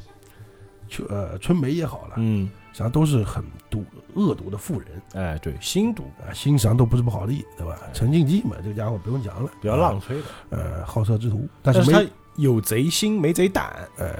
[0.89, 7.79] 春呃春梅也好了，嗯，实际上都是很毒恶毒的妇人哎，对，心毒啊，心肠都不是不好的，对吧？
[7.93, 12.05] 陈静姬嘛，这个家伙不用讲了，比较浪吹的，呃，好色之徒，但是他
[12.35, 13.72] 有贼心没贼胆。
[13.97, 14.16] 呃，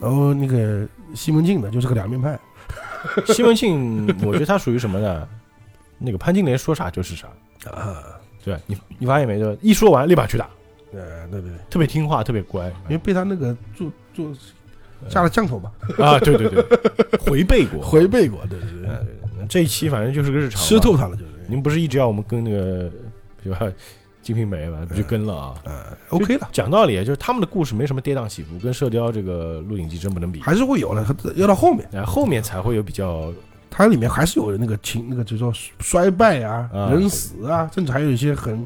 [0.00, 2.40] 然后那个西门庆呢，就是个两面派，
[3.26, 5.28] 西门庆，我觉得他属于什么呢？
[5.98, 7.28] 那个潘金莲说啥就是啥，
[7.70, 8.02] 啊，
[8.42, 8.60] 对吧？
[8.66, 9.38] 你你发现没？
[9.38, 10.48] 就一说完立马去打，
[10.94, 14.32] 呃，对对对，特别听话，特别乖因为被他那个做做
[15.08, 16.18] 下了降头吧，啊！
[16.18, 16.64] 对对对，
[17.20, 19.06] 回背过， 回背过，对对对，哎对
[19.38, 22.90] 对这一期反正就是个日常嘛，吃透他了就是，您不是一直要我们跟那个
[23.42, 23.58] 对吧？
[24.24, 25.54] 《金瓶梅》吧，不就跟了啊？
[25.64, 25.74] 嗯
[26.10, 30.40] ，OK 了，讲道理，就是他们的故事没什么跌宕起伏，跟《射雕》这个《鹿鼎记》真不能比。
[30.40, 33.32] 还是会有的，要到后面，哎，后面才会有比较
[33.68, 38.64] 它里面还是有那个情，那个就是说衰败啊、啊人死啊，甚至还有一些很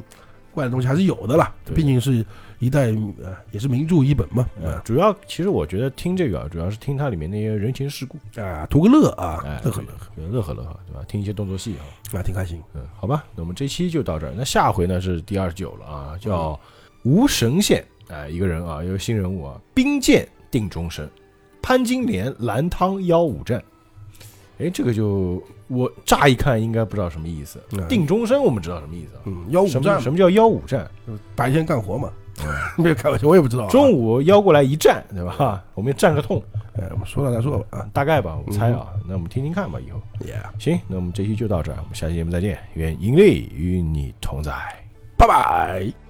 [0.53, 1.51] 怪的东西，还是有的啦。
[1.73, 2.23] 毕竟是
[2.59, 2.87] 一代
[3.23, 11.05] 呃，也是名著一本嘛，呃，主要其实我觉得听这个啊，主要是听它里面那些人情世故，啊，图个乐啊哎，，乐呵乐呵乐呵乐呵，对吧？
[11.07, 12.61] 听一些动作戏啊，呵，啊，挺开心。
[12.73, 14.33] 嗯，好吧，那我们这期就到这儿。
[14.35, 16.59] 那下回呢是第二十九了啊，叫
[17.03, 21.07] 吴神仙，哎，一个人啊，一个新人物啊，兵剑定终身，
[21.61, 23.63] 潘金莲蓝汤幺五战。
[24.57, 27.61] 哎，这个就我乍一看应该不知道什么意思。
[27.73, 29.21] 嗯定终身我们知道什么意思啊？
[29.25, 30.89] 嗯，幺五战什么什么叫幺五战？
[31.35, 32.11] 白天干活嘛，
[32.77, 33.69] 没有开玩笑，我也不知道啊。
[33.69, 35.63] 中午邀过来一站，对吧？
[35.75, 36.41] 我们站个痛，
[36.77, 38.87] 哎，我们说了再说吧啊，大概吧，我猜啊。
[39.07, 39.99] 那我们听听看吧，以后。
[40.25, 44.51] 耶，行，那我们这期就到这儿，我们下期节目再见，愿盈利与你同在。
[45.17, 46.06] 拜拜。